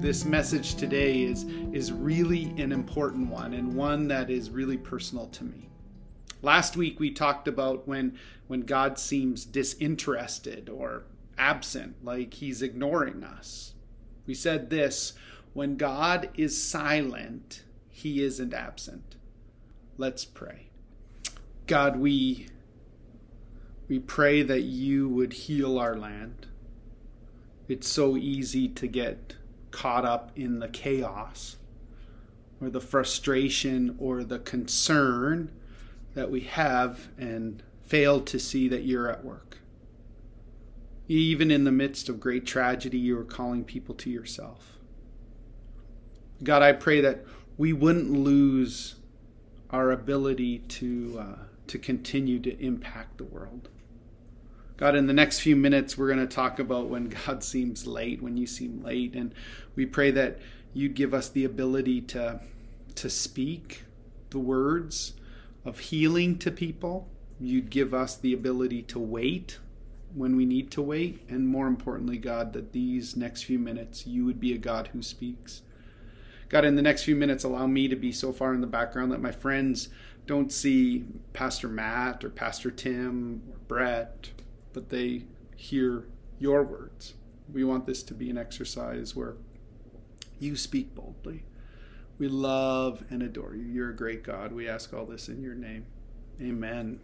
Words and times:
this 0.00 0.24
message 0.24 0.76
today 0.76 1.24
is, 1.24 1.44
is 1.72 1.92
really 1.92 2.44
an 2.56 2.72
important 2.72 3.28
one 3.28 3.52
and 3.52 3.74
one 3.74 4.08
that 4.08 4.30
is 4.30 4.48
really 4.48 4.78
personal 4.78 5.26
to 5.26 5.44
me. 5.44 5.68
Last 6.40 6.74
week 6.74 6.98
we 6.98 7.10
talked 7.10 7.46
about 7.46 7.86
when, 7.86 8.18
when 8.46 8.62
God 8.62 8.98
seems 8.98 9.44
disinterested 9.44 10.70
or 10.70 11.04
absent, 11.36 12.02
like 12.02 12.32
he's 12.32 12.62
ignoring 12.62 13.22
us. 13.22 13.74
We 14.26 14.32
said 14.32 14.70
this 14.70 15.12
when 15.52 15.76
God 15.76 16.30
is 16.34 16.62
silent, 16.62 17.64
he 17.90 18.22
isn't 18.22 18.54
absent. 18.54 19.16
Let's 19.98 20.24
pray. 20.24 20.70
God, 21.66 21.98
we, 21.98 22.48
we 23.86 23.98
pray 23.98 24.42
that 24.42 24.62
you 24.62 25.10
would 25.10 25.34
heal 25.34 25.78
our 25.78 25.94
land. 25.94 26.46
It's 27.68 27.88
so 27.88 28.16
easy 28.16 28.66
to 28.66 28.86
get 28.86 29.34
caught 29.70 30.04
up 30.04 30.30
in 30.36 30.58
the 30.58 30.68
chaos 30.68 31.56
or 32.60 32.70
the 32.70 32.80
frustration 32.80 33.96
or 33.98 34.22
the 34.22 34.38
concern 34.38 35.50
that 36.14 36.30
we 36.30 36.40
have 36.40 37.08
and 37.18 37.62
fail 37.82 38.20
to 38.20 38.38
see 38.38 38.68
that 38.68 38.82
you're 38.82 39.10
at 39.10 39.24
work. 39.24 39.58
Even 41.08 41.50
in 41.50 41.64
the 41.64 41.72
midst 41.72 42.08
of 42.08 42.20
great 42.20 42.46
tragedy, 42.46 42.98
you 42.98 43.18
are 43.18 43.24
calling 43.24 43.64
people 43.64 43.94
to 43.96 44.10
yourself. 44.10 44.78
God, 46.42 46.62
I 46.62 46.72
pray 46.72 47.00
that 47.00 47.24
we 47.58 47.72
wouldn't 47.72 48.10
lose 48.10 48.96
our 49.70 49.90
ability 49.90 50.58
to, 50.58 51.18
uh, 51.20 51.38
to 51.66 51.78
continue 51.78 52.38
to 52.40 52.58
impact 52.64 53.18
the 53.18 53.24
world. 53.24 53.68
God, 54.80 54.96
in 54.96 55.06
the 55.06 55.12
next 55.12 55.40
few 55.40 55.56
minutes, 55.56 55.98
we're 55.98 56.06
going 56.06 56.26
to 56.26 56.34
talk 56.34 56.58
about 56.58 56.88
when 56.88 57.08
God 57.26 57.44
seems 57.44 57.86
late, 57.86 58.22
when 58.22 58.38
you 58.38 58.46
seem 58.46 58.82
late. 58.82 59.14
And 59.14 59.34
we 59.76 59.84
pray 59.84 60.10
that 60.12 60.38
you'd 60.72 60.94
give 60.94 61.12
us 61.12 61.28
the 61.28 61.44
ability 61.44 62.00
to, 62.00 62.40
to 62.94 63.10
speak 63.10 63.84
the 64.30 64.38
words 64.38 65.12
of 65.66 65.78
healing 65.78 66.38
to 66.38 66.50
people. 66.50 67.08
You'd 67.38 67.68
give 67.68 67.92
us 67.92 68.16
the 68.16 68.32
ability 68.32 68.82
to 68.84 68.98
wait 68.98 69.58
when 70.14 70.34
we 70.34 70.46
need 70.46 70.70
to 70.70 70.82
wait. 70.82 71.28
And 71.28 71.46
more 71.46 71.66
importantly, 71.66 72.16
God, 72.16 72.54
that 72.54 72.72
these 72.72 73.16
next 73.16 73.42
few 73.42 73.58
minutes, 73.58 74.06
you 74.06 74.24
would 74.24 74.40
be 74.40 74.54
a 74.54 74.58
God 74.58 74.88
who 74.88 75.02
speaks. 75.02 75.60
God, 76.48 76.64
in 76.64 76.76
the 76.76 76.82
next 76.82 77.04
few 77.04 77.14
minutes, 77.14 77.44
allow 77.44 77.66
me 77.66 77.86
to 77.86 77.96
be 77.96 78.12
so 78.12 78.32
far 78.32 78.54
in 78.54 78.62
the 78.62 78.66
background 78.66 79.12
that 79.12 79.20
my 79.20 79.30
friends 79.30 79.90
don't 80.26 80.50
see 80.50 81.04
Pastor 81.34 81.68
Matt 81.68 82.24
or 82.24 82.30
Pastor 82.30 82.70
Tim 82.70 83.42
or 83.50 83.58
Brett 83.68 84.30
but 84.72 84.90
they 84.90 85.24
hear 85.56 86.06
your 86.38 86.62
words. 86.62 87.14
We 87.52 87.64
want 87.64 87.86
this 87.86 88.02
to 88.04 88.14
be 88.14 88.30
an 88.30 88.38
exercise 88.38 89.14
where 89.14 89.36
you 90.38 90.56
speak 90.56 90.94
boldly. 90.94 91.44
We 92.18 92.28
love 92.28 93.04
and 93.10 93.22
adore 93.22 93.54
you. 93.54 93.64
You're 93.64 93.90
a 93.90 93.96
great 93.96 94.22
God. 94.22 94.52
We 94.52 94.68
ask 94.68 94.92
all 94.92 95.06
this 95.06 95.28
in 95.28 95.42
your 95.42 95.54
name. 95.54 95.86
Amen. 96.40 97.00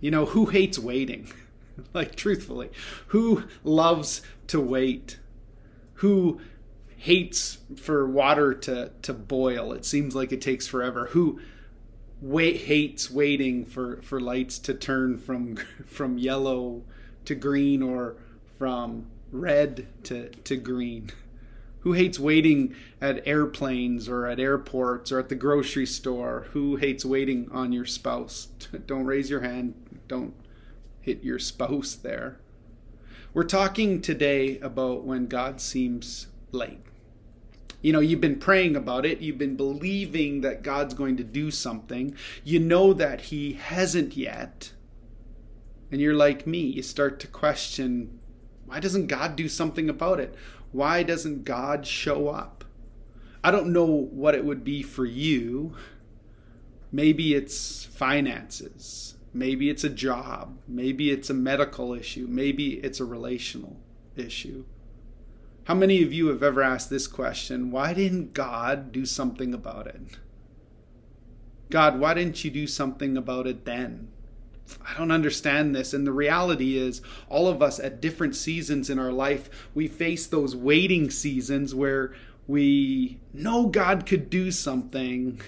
You 0.00 0.10
know, 0.10 0.26
who 0.26 0.46
hates 0.46 0.78
waiting? 0.78 1.32
like, 1.94 2.14
truthfully, 2.14 2.70
who 3.08 3.44
loves 3.64 4.22
to 4.48 4.60
wait? 4.60 5.18
Who 5.94 6.40
hates 6.96 7.58
for 7.76 8.06
water 8.06 8.54
to, 8.54 8.92
to 9.02 9.12
boil? 9.12 9.72
It 9.72 9.84
seems 9.84 10.14
like 10.14 10.32
it 10.32 10.40
takes 10.40 10.66
forever. 10.66 11.06
Who 11.12 11.40
wait 12.20 12.56
hates 12.62 13.10
waiting 13.10 13.64
for 13.64 14.00
for 14.02 14.20
lights 14.20 14.58
to 14.58 14.74
turn 14.74 15.16
from 15.16 15.56
from 15.86 16.18
yellow 16.18 16.82
to 17.24 17.34
green 17.34 17.82
or 17.82 18.16
from 18.58 19.06
red 19.32 19.86
to 20.04 20.28
to 20.30 20.56
green. 20.56 21.10
Who 21.80 21.92
hates 21.92 22.18
waiting 22.18 22.74
at 23.00 23.26
airplanes 23.26 24.06
or 24.06 24.26
at 24.26 24.38
airports 24.38 25.10
or 25.10 25.18
at 25.18 25.30
the 25.30 25.34
grocery 25.34 25.86
store? 25.86 26.46
Who 26.52 26.76
hates 26.76 27.06
waiting 27.06 27.48
on 27.52 27.72
your 27.72 27.86
spouse? 27.86 28.48
Don't 28.86 29.06
raise 29.06 29.30
your 29.30 29.40
hand. 29.40 29.74
Don't 30.06 30.34
hit 31.00 31.24
your 31.24 31.38
spouse 31.38 31.94
there. 31.94 32.38
We're 33.32 33.44
talking 33.44 34.02
today 34.02 34.58
about 34.58 35.04
when 35.04 35.26
god 35.26 35.60
seems 35.60 36.26
late 36.52 36.84
you 37.82 37.92
know, 37.92 38.00
you've 38.00 38.20
been 38.20 38.38
praying 38.38 38.76
about 38.76 39.06
it, 39.06 39.20
you've 39.20 39.38
been 39.38 39.56
believing 39.56 40.42
that 40.42 40.62
God's 40.62 40.94
going 40.94 41.16
to 41.16 41.24
do 41.24 41.50
something, 41.50 42.14
you 42.44 42.58
know 42.58 42.92
that 42.92 43.22
He 43.22 43.54
hasn't 43.54 44.16
yet. 44.16 44.72
And 45.90 46.00
you're 46.00 46.14
like 46.14 46.46
me, 46.46 46.60
you 46.60 46.82
start 46.82 47.18
to 47.20 47.26
question 47.26 48.20
why 48.66 48.78
doesn't 48.78 49.08
God 49.08 49.34
do 49.34 49.48
something 49.48 49.90
about 49.90 50.20
it? 50.20 50.32
Why 50.70 51.02
doesn't 51.02 51.44
God 51.44 51.84
show 51.84 52.28
up? 52.28 52.64
I 53.42 53.50
don't 53.50 53.72
know 53.72 53.86
what 53.86 54.36
it 54.36 54.44
would 54.44 54.62
be 54.62 54.82
for 54.82 55.04
you. 55.04 55.74
Maybe 56.92 57.34
it's 57.34 57.86
finances. 57.86 59.14
Maybe 59.32 59.70
it's 59.70 59.82
a 59.82 59.88
job. 59.88 60.58
Maybe 60.68 61.10
it's 61.10 61.30
a 61.30 61.34
medical 61.34 61.92
issue. 61.94 62.26
Maybe 62.28 62.74
it's 62.74 63.00
a 63.00 63.04
relational 63.04 63.76
issue. 64.14 64.64
How 65.70 65.76
many 65.76 66.02
of 66.02 66.12
you 66.12 66.26
have 66.30 66.42
ever 66.42 66.64
asked 66.64 66.90
this 66.90 67.06
question? 67.06 67.70
Why 67.70 67.94
didn't 67.94 68.34
God 68.34 68.90
do 68.90 69.06
something 69.06 69.54
about 69.54 69.86
it? 69.86 70.18
God, 71.70 72.00
why 72.00 72.12
didn't 72.12 72.42
you 72.42 72.50
do 72.50 72.66
something 72.66 73.16
about 73.16 73.46
it 73.46 73.64
then? 73.64 74.08
I 74.84 74.98
don't 74.98 75.12
understand 75.12 75.72
this. 75.72 75.94
And 75.94 76.04
the 76.04 76.12
reality 76.12 76.76
is, 76.76 77.02
all 77.28 77.46
of 77.46 77.62
us 77.62 77.78
at 77.78 78.00
different 78.00 78.34
seasons 78.34 78.90
in 78.90 78.98
our 78.98 79.12
life, 79.12 79.48
we 79.72 79.86
face 79.86 80.26
those 80.26 80.56
waiting 80.56 81.08
seasons 81.08 81.72
where 81.72 82.16
we 82.48 83.20
know 83.32 83.66
God 83.66 84.06
could 84.06 84.28
do 84.28 84.50
something, 84.50 85.40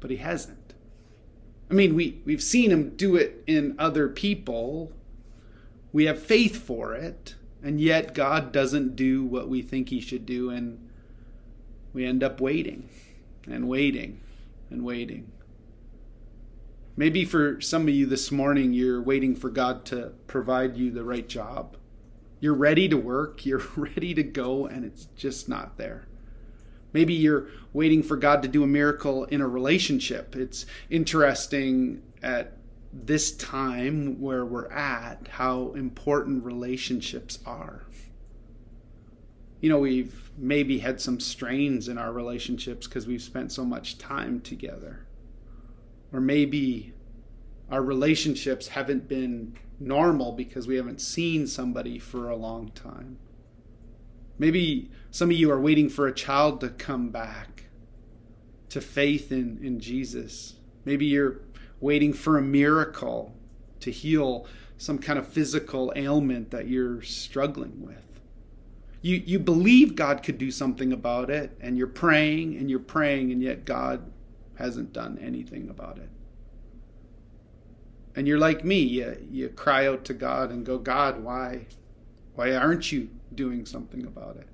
but 0.00 0.10
He 0.10 0.16
hasn't. 0.16 0.74
I 1.70 1.74
mean, 1.74 1.94
we, 1.94 2.20
we've 2.24 2.42
seen 2.42 2.72
Him 2.72 2.96
do 2.96 3.14
it 3.14 3.44
in 3.46 3.76
other 3.78 4.08
people, 4.08 4.90
we 5.92 6.06
have 6.06 6.20
faith 6.20 6.56
for 6.56 6.92
it, 6.96 7.36
and 7.62 7.80
yet 7.80 8.14
God 8.14 8.52
doesn't 8.52 8.96
do 8.96 9.24
what 9.24 9.48
we 9.48 9.62
think 9.62 9.88
He 9.88 10.00
should 10.00 10.26
do, 10.26 10.50
and 10.50 10.88
we 11.92 12.04
end 12.04 12.22
up 12.22 12.40
waiting 12.40 12.88
and 13.46 13.68
waiting 13.68 14.20
and 14.70 14.84
waiting. 14.84 15.30
Maybe 16.96 17.24
for 17.24 17.60
some 17.60 17.82
of 17.82 17.94
you 17.94 18.06
this 18.06 18.30
morning, 18.30 18.72
you're 18.72 19.00
waiting 19.00 19.34
for 19.34 19.48
God 19.48 19.84
to 19.86 20.12
provide 20.26 20.76
you 20.76 20.90
the 20.90 21.04
right 21.04 21.28
job. 21.28 21.76
You're 22.40 22.54
ready 22.54 22.88
to 22.88 22.96
work, 22.96 23.46
you're 23.46 23.62
ready 23.76 24.14
to 24.14 24.22
go, 24.22 24.66
and 24.66 24.84
it's 24.84 25.06
just 25.16 25.48
not 25.48 25.78
there. 25.78 26.06
Maybe 26.92 27.14
you're 27.14 27.46
waiting 27.72 28.02
for 28.02 28.16
God 28.16 28.42
to 28.42 28.48
do 28.48 28.62
a 28.62 28.66
miracle 28.66 29.24
in 29.24 29.40
a 29.40 29.48
relationship. 29.48 30.36
It's 30.36 30.66
interesting 30.90 32.02
at 32.22 32.58
this 32.92 33.32
time 33.32 34.20
where 34.20 34.44
we're 34.44 34.70
at, 34.70 35.28
how 35.28 35.72
important 35.72 36.44
relationships 36.44 37.38
are. 37.46 37.86
You 39.60 39.70
know, 39.70 39.78
we've 39.78 40.30
maybe 40.36 40.78
had 40.78 41.00
some 41.00 41.20
strains 41.20 41.88
in 41.88 41.96
our 41.96 42.12
relationships 42.12 42.86
because 42.86 43.06
we've 43.06 43.22
spent 43.22 43.52
so 43.52 43.64
much 43.64 43.96
time 43.96 44.40
together. 44.40 45.06
Or 46.12 46.20
maybe 46.20 46.92
our 47.70 47.82
relationships 47.82 48.68
haven't 48.68 49.08
been 49.08 49.56
normal 49.80 50.32
because 50.32 50.66
we 50.66 50.76
haven't 50.76 51.00
seen 51.00 51.46
somebody 51.46 51.98
for 51.98 52.28
a 52.28 52.36
long 52.36 52.70
time. 52.72 53.18
Maybe 54.38 54.90
some 55.10 55.30
of 55.30 55.36
you 55.36 55.50
are 55.50 55.60
waiting 55.60 55.88
for 55.88 56.06
a 56.06 56.14
child 56.14 56.60
to 56.60 56.68
come 56.68 57.10
back 57.10 57.64
to 58.70 58.80
faith 58.80 59.30
in, 59.32 59.58
in 59.62 59.80
Jesus. 59.80 60.56
Maybe 60.84 61.06
you're 61.06 61.40
waiting 61.82 62.12
for 62.12 62.38
a 62.38 62.42
miracle 62.42 63.34
to 63.80 63.90
heal 63.90 64.46
some 64.78 64.98
kind 64.98 65.18
of 65.18 65.28
physical 65.28 65.92
ailment 65.94 66.50
that 66.50 66.68
you're 66.68 67.02
struggling 67.02 67.84
with. 67.84 68.20
You, 69.02 69.16
you 69.24 69.38
believe 69.38 69.96
God 69.96 70.22
could 70.22 70.38
do 70.38 70.50
something 70.50 70.92
about 70.92 71.28
it, 71.28 71.56
and 71.60 71.76
you're 71.76 71.88
praying 71.88 72.56
and 72.56 72.70
you're 72.70 72.78
praying, 72.78 73.32
and 73.32 73.42
yet 73.42 73.64
God 73.64 74.10
hasn't 74.54 74.92
done 74.92 75.18
anything 75.20 75.68
about 75.68 75.98
it. 75.98 76.08
And 78.14 78.28
you're 78.28 78.38
like 78.38 78.64
me, 78.64 78.78
you, 78.78 79.26
you 79.30 79.48
cry 79.48 79.86
out 79.88 80.04
to 80.04 80.14
God 80.14 80.50
and 80.50 80.64
go, 80.64 80.78
God, 80.78 81.22
why, 81.22 81.66
why 82.34 82.54
aren't 82.54 82.92
you 82.92 83.08
doing 83.34 83.66
something 83.66 84.06
about 84.06 84.36
it? 84.36 84.46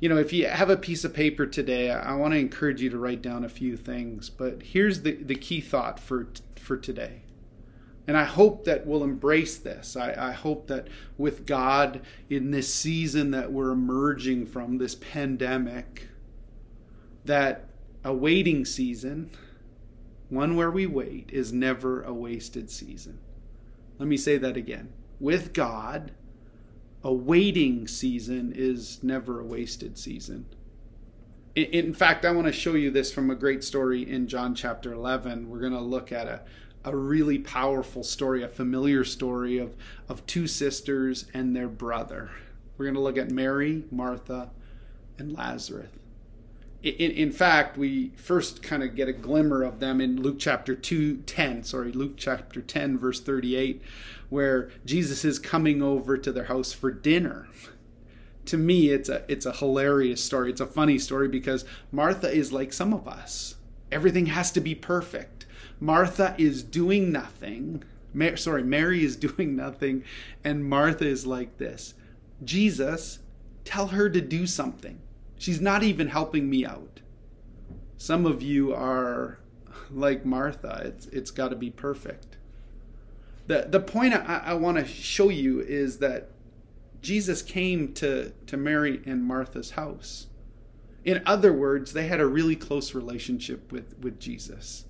You 0.00 0.08
know, 0.08 0.16
if 0.16 0.32
you 0.32 0.46
have 0.46 0.70
a 0.70 0.76
piece 0.76 1.04
of 1.04 1.12
paper 1.12 1.46
today, 1.46 1.90
I, 1.90 2.14
want 2.14 2.32
to 2.32 2.38
encourage 2.38 2.80
you 2.80 2.90
to 2.90 2.98
write 2.98 3.20
down 3.20 3.44
a 3.44 3.48
few 3.48 3.76
things. 3.76 4.30
But 4.30 4.62
here's 4.62 5.02
the, 5.02 5.12
the 5.12 5.34
key 5.34 5.60
thought 5.60 5.98
for 5.98 6.28
for 6.56 6.76
today. 6.76 7.22
And 8.06 8.16
I 8.16 8.24
hope 8.24 8.64
that 8.64 8.86
we'll 8.86 9.04
embrace 9.04 9.58
this. 9.58 9.96
I, 9.96 10.14
I, 10.30 10.32
hope 10.32 10.68
that 10.68 10.88
with 11.18 11.46
God 11.46 12.00
in 12.30 12.52
this 12.52 12.72
season 12.72 13.32
that 13.32 13.52
we're 13.52 13.70
emerging 13.70 14.46
from, 14.46 14.78
this 14.78 14.94
pandemic, 14.94 16.08
that 17.26 17.68
a 18.02 18.14
waiting 18.14 18.64
season, 18.64 19.30
one 20.30 20.56
where 20.56 20.70
we 20.70 20.86
wait, 20.86 21.28
is 21.32 21.52
never 21.52 22.02
a 22.02 22.14
wasted 22.14 22.70
season. 22.70 23.18
Let 23.98 24.08
me 24.08 24.16
say 24.16 24.38
that 24.38 24.56
again. 24.56 24.90
With 25.20 25.52
God, 25.52 26.12
a 27.02 27.12
waiting 27.12 27.86
season 27.86 28.52
is 28.54 29.02
never 29.02 29.40
a 29.40 29.44
wasted 29.44 29.98
season. 29.98 30.46
In, 31.54 31.64
in 31.66 31.94
fact, 31.94 32.24
I 32.24 32.32
want 32.32 32.46
to 32.46 32.52
show 32.52 32.74
you 32.74 32.90
this 32.90 33.12
from 33.12 33.30
a 33.30 33.34
great 33.34 33.62
story 33.62 34.08
in 34.08 34.26
John 34.26 34.54
chapter 34.54 34.92
11. 34.92 35.48
We're 35.48 35.60
going 35.60 35.72
to 35.72 35.80
look 35.80 36.12
at 36.12 36.26
a, 36.26 36.42
a 36.84 36.96
really 36.96 37.38
powerful 37.38 38.02
story, 38.02 38.42
a 38.42 38.48
familiar 38.48 39.04
story 39.04 39.58
of, 39.58 39.76
of 40.08 40.26
two 40.26 40.46
sisters 40.46 41.26
and 41.32 41.54
their 41.54 41.68
brother. 41.68 42.30
We're 42.76 42.86
going 42.86 42.94
to 42.94 43.00
look 43.00 43.18
at 43.18 43.30
Mary, 43.30 43.84
Martha, 43.90 44.50
and 45.18 45.32
Lazarus. 45.32 45.90
In, 46.82 47.10
in, 47.10 47.32
fact, 47.32 47.76
we 47.76 48.10
first 48.10 48.62
kind 48.62 48.84
of 48.84 48.94
get 48.94 49.08
a 49.08 49.12
glimmer 49.12 49.64
of 49.64 49.80
them 49.80 50.00
in 50.00 50.22
Luke 50.22 50.38
chapter 50.38 50.76
2, 50.76 51.18
10, 51.18 51.64
sorry, 51.64 51.90
Luke 51.90 52.14
chapter 52.16 52.60
10, 52.60 52.96
verse 52.96 53.20
38, 53.20 53.82
where 54.28 54.70
Jesus 54.84 55.24
is 55.24 55.40
coming 55.40 55.82
over 55.82 56.16
to 56.16 56.30
their 56.30 56.44
house 56.44 56.72
for 56.72 56.92
dinner. 56.92 57.48
To 58.44 58.56
me, 58.56 58.90
it's 58.90 59.08
a 59.08 59.24
it's 59.28 59.44
a 59.44 59.52
hilarious 59.52 60.22
story. 60.24 60.50
It's 60.50 60.60
a 60.60 60.66
funny 60.66 60.98
story 60.98 61.28
because 61.28 61.64
Martha 61.90 62.30
is 62.30 62.52
like 62.52 62.72
some 62.72 62.94
of 62.94 63.06
us. 63.08 63.56
Everything 63.90 64.26
has 64.26 64.52
to 64.52 64.60
be 64.60 64.74
perfect. 64.74 65.46
Martha 65.80 66.34
is 66.38 66.62
doing 66.62 67.10
nothing. 67.10 67.82
sorry, 68.36 68.62
Mary 68.62 69.04
is 69.04 69.16
doing 69.28 69.56
nothing, 69.56 70.04
and 70.44 70.64
Martha 70.64 71.06
is 71.06 71.26
like 71.26 71.58
this. 71.58 71.94
Jesus, 72.44 73.18
tell 73.64 73.88
her 73.88 74.08
to 74.08 74.20
do 74.20 74.46
something. 74.46 75.00
She's 75.38 75.60
not 75.60 75.82
even 75.82 76.08
helping 76.08 76.50
me 76.50 76.66
out. 76.66 77.00
Some 77.96 78.26
of 78.26 78.42
you 78.42 78.74
are 78.74 79.38
like 79.90 80.24
Martha. 80.24 80.82
It's 80.84 81.06
it's 81.06 81.30
got 81.30 81.48
to 81.48 81.56
be 81.56 81.70
perfect. 81.70 82.36
The 83.46 83.66
the 83.68 83.80
point 83.80 84.14
I, 84.14 84.42
I 84.46 84.54
want 84.54 84.78
to 84.78 84.84
show 84.84 85.30
you 85.30 85.60
is 85.60 85.98
that 85.98 86.30
Jesus 87.00 87.42
came 87.42 87.92
to 87.94 88.32
to 88.46 88.56
Mary 88.56 89.00
and 89.06 89.24
Martha's 89.24 89.70
house. 89.70 90.26
In 91.04 91.22
other 91.24 91.52
words, 91.52 91.92
they 91.92 92.06
had 92.06 92.20
a 92.20 92.26
really 92.26 92.56
close 92.56 92.94
relationship 92.94 93.72
with 93.72 93.96
with 93.98 94.20
Jesus. 94.20 94.84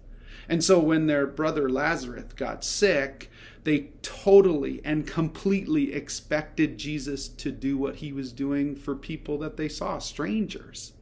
And 0.49 0.65
so 0.65 0.79
when 0.79 1.07
their 1.07 1.27
brother 1.27 1.69
Lazarus 1.69 2.33
got 2.35 2.65
sick, 2.65 3.31
they 3.65 3.91
totally 4.03 4.81
and 4.85 5.07
completely 5.07 5.93
expected 5.93 6.79
Jesus 6.79 7.29
to 7.29 7.51
do 7.51 7.77
what 7.77 7.97
he 7.97 8.13
was 8.13 8.33
doing 8.33 8.77
for 8.77 8.95
people 8.95 9.39
that 9.39 9.57
they 9.57 9.69
saw, 9.69 9.99
strangers. 9.99 10.93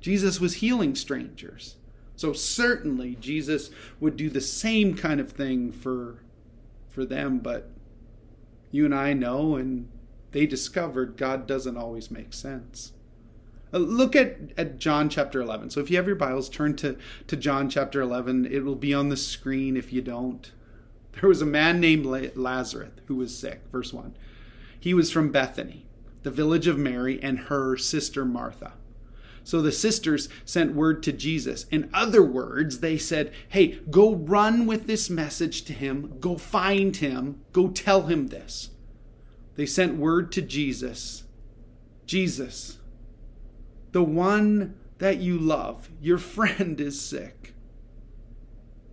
Jesus 0.00 0.40
was 0.40 0.54
healing 0.54 0.94
strangers. 0.94 1.76
So 2.16 2.32
certainly 2.32 3.16
Jesus 3.20 3.70
would 4.00 4.16
do 4.16 4.28
the 4.28 4.40
same 4.40 4.94
kind 4.94 5.20
of 5.20 5.32
thing 5.32 5.70
for 5.72 6.22
for 6.88 7.04
them, 7.04 7.38
but 7.38 7.70
you 8.72 8.84
and 8.84 8.94
I 8.94 9.12
know 9.12 9.54
and 9.54 9.88
they 10.32 10.46
discovered 10.46 11.16
God 11.16 11.46
doesn't 11.46 11.76
always 11.76 12.10
make 12.10 12.32
sense. 12.34 12.92
Uh, 13.72 13.78
look 13.78 14.16
at, 14.16 14.36
at 14.56 14.78
John 14.78 15.08
chapter 15.08 15.40
11. 15.40 15.70
So 15.70 15.80
if 15.80 15.90
you 15.90 15.96
have 15.96 16.06
your 16.06 16.16
Bibles, 16.16 16.48
turn 16.48 16.74
to, 16.76 16.96
to 17.26 17.36
John 17.36 17.68
chapter 17.68 18.00
11. 18.00 18.46
It 18.46 18.64
will 18.64 18.74
be 18.74 18.94
on 18.94 19.10
the 19.10 19.16
screen 19.16 19.76
if 19.76 19.92
you 19.92 20.00
don't. 20.00 20.50
There 21.20 21.28
was 21.28 21.42
a 21.42 21.46
man 21.46 21.80
named 21.80 22.06
Lazarus 22.36 22.90
who 23.06 23.16
was 23.16 23.36
sick. 23.36 23.62
Verse 23.72 23.92
1. 23.92 24.14
He 24.78 24.94
was 24.94 25.10
from 25.10 25.32
Bethany, 25.32 25.86
the 26.22 26.30
village 26.30 26.66
of 26.66 26.78
Mary 26.78 27.20
and 27.22 27.38
her 27.40 27.76
sister 27.76 28.24
Martha. 28.24 28.74
So 29.42 29.62
the 29.62 29.72
sisters 29.72 30.28
sent 30.44 30.74
word 30.74 31.02
to 31.04 31.12
Jesus. 31.12 31.64
In 31.70 31.88
other 31.94 32.22
words, 32.22 32.80
they 32.80 32.98
said, 32.98 33.32
Hey, 33.48 33.80
go 33.90 34.14
run 34.14 34.66
with 34.66 34.86
this 34.86 35.08
message 35.08 35.62
to 35.62 35.72
him. 35.72 36.18
Go 36.20 36.36
find 36.36 36.94
him. 36.94 37.40
Go 37.52 37.68
tell 37.68 38.02
him 38.02 38.28
this. 38.28 38.70
They 39.56 39.66
sent 39.66 39.96
word 39.96 40.30
to 40.32 40.42
Jesus 40.42 41.24
Jesus, 42.08 42.78
the 43.92 44.02
one 44.02 44.74
that 44.96 45.18
you 45.18 45.38
love, 45.38 45.90
your 46.00 46.18
friend 46.36 46.80
is 46.80 47.00
sick. 47.00 47.54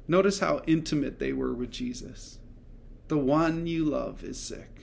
Notice 0.08 0.40
how 0.40 0.62
intimate 0.68 1.20
they 1.20 1.34
were 1.34 1.54
with 1.54 1.72
Jesus. 1.72 2.40
The 3.08 3.18
one 3.18 3.68
you 3.68 3.86
love 3.86 4.24
is 4.24 4.40
sick. 4.40 4.76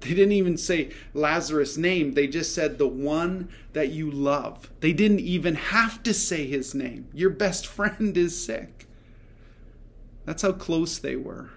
They 0.00 0.10
didn't 0.10 0.32
even 0.32 0.56
say 0.56 0.90
Lazarus' 1.12 1.76
name, 1.76 2.12
they 2.12 2.28
just 2.28 2.54
said 2.54 2.78
the 2.78 2.86
one 2.86 3.48
that 3.72 3.90
you 3.90 4.10
love. 4.10 4.70
They 4.80 4.92
didn't 4.92 5.20
even 5.20 5.56
have 5.56 6.02
to 6.04 6.14
say 6.14 6.46
his 6.46 6.74
name. 6.74 7.08
Your 7.12 7.30
best 7.30 7.66
friend 7.76 8.16
is 8.16 8.44
sick. 8.44 8.86
That's 10.24 10.42
how 10.42 10.52
close 10.52 10.98
they 10.98 11.16
were. 11.16 11.50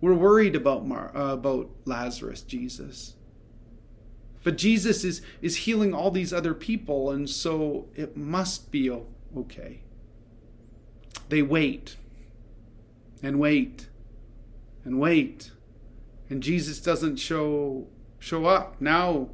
We're 0.00 0.14
worried 0.14 0.54
about 0.54 0.86
Mar- 0.86 1.16
uh, 1.16 1.32
about 1.32 1.70
Lazarus, 1.84 2.42
Jesus. 2.42 3.14
But 4.42 4.58
Jesus 4.58 5.02
is, 5.02 5.22
is 5.40 5.56
healing 5.56 5.94
all 5.94 6.10
these 6.10 6.32
other 6.32 6.52
people, 6.52 7.10
and 7.10 7.28
so 7.28 7.86
it 7.94 8.14
must 8.14 8.70
be 8.70 8.90
okay. 9.34 9.80
They 11.34 11.42
wait 11.42 11.96
and 13.20 13.40
wait 13.40 13.88
and 14.84 15.00
wait. 15.00 15.50
And 16.30 16.40
Jesus 16.40 16.78
doesn't 16.78 17.16
show 17.16 17.88
show 18.20 18.46
up. 18.46 18.80
Now 18.80 19.30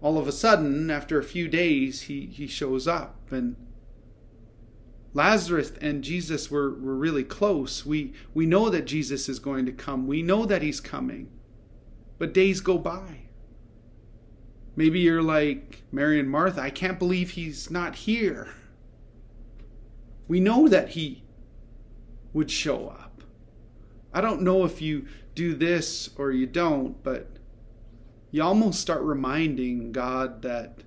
all 0.00 0.18
of 0.18 0.28
a 0.28 0.30
sudden, 0.30 0.88
after 0.88 1.18
a 1.18 1.24
few 1.24 1.48
days, 1.48 2.02
he, 2.02 2.26
he 2.26 2.46
shows 2.46 2.86
up 2.86 3.32
and 3.32 3.56
Lazarus 5.14 5.72
and 5.80 6.04
Jesus 6.04 6.48
were, 6.48 6.70
were 6.70 6.94
really 6.94 7.24
close. 7.24 7.84
We 7.84 8.12
we 8.32 8.46
know 8.46 8.70
that 8.70 8.86
Jesus 8.86 9.28
is 9.28 9.40
going 9.40 9.66
to 9.66 9.72
come. 9.72 10.06
We 10.06 10.22
know 10.22 10.46
that 10.46 10.62
he's 10.62 10.80
coming. 10.80 11.28
But 12.18 12.32
days 12.32 12.60
go 12.60 12.78
by. 12.78 13.22
Maybe 14.76 15.00
you're 15.00 15.24
like 15.24 15.82
Mary 15.90 16.20
and 16.20 16.30
Martha, 16.30 16.60
I 16.60 16.70
can't 16.70 17.00
believe 17.00 17.30
he's 17.30 17.68
not 17.68 17.96
here. 17.96 18.54
We 20.28 20.40
know 20.40 20.68
that 20.68 20.90
he 20.90 21.24
would 22.32 22.50
show 22.50 22.88
up. 22.88 23.22
I 24.12 24.20
don't 24.20 24.42
know 24.42 24.64
if 24.64 24.80
you 24.80 25.06
do 25.34 25.54
this 25.54 26.10
or 26.16 26.30
you 26.30 26.46
don't, 26.46 27.02
but 27.02 27.38
you 28.30 28.42
almost 28.42 28.80
start 28.80 29.00
reminding 29.02 29.92
God 29.92 30.42
that 30.42 30.82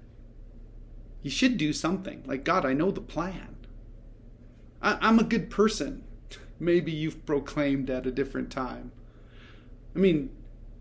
you 1.22 1.32
should 1.32 1.58
do 1.58 1.74
something. 1.74 2.24
Like, 2.26 2.44
God, 2.44 2.66
I 2.66 2.74
know 2.74 2.92
the 2.92 3.02
plan. 3.02 3.56
I- 4.82 5.08
am 5.08 5.20
a 5.20 5.24
good 5.24 5.50
person. 5.50 6.04
Maybe 6.60 6.92
you've 6.92 7.26
proclaimed 7.26 7.90
at 7.90 8.06
a 8.06 8.12
different 8.12 8.52
time. 8.52 8.92
I 9.96 10.00
mean, 10.00 10.30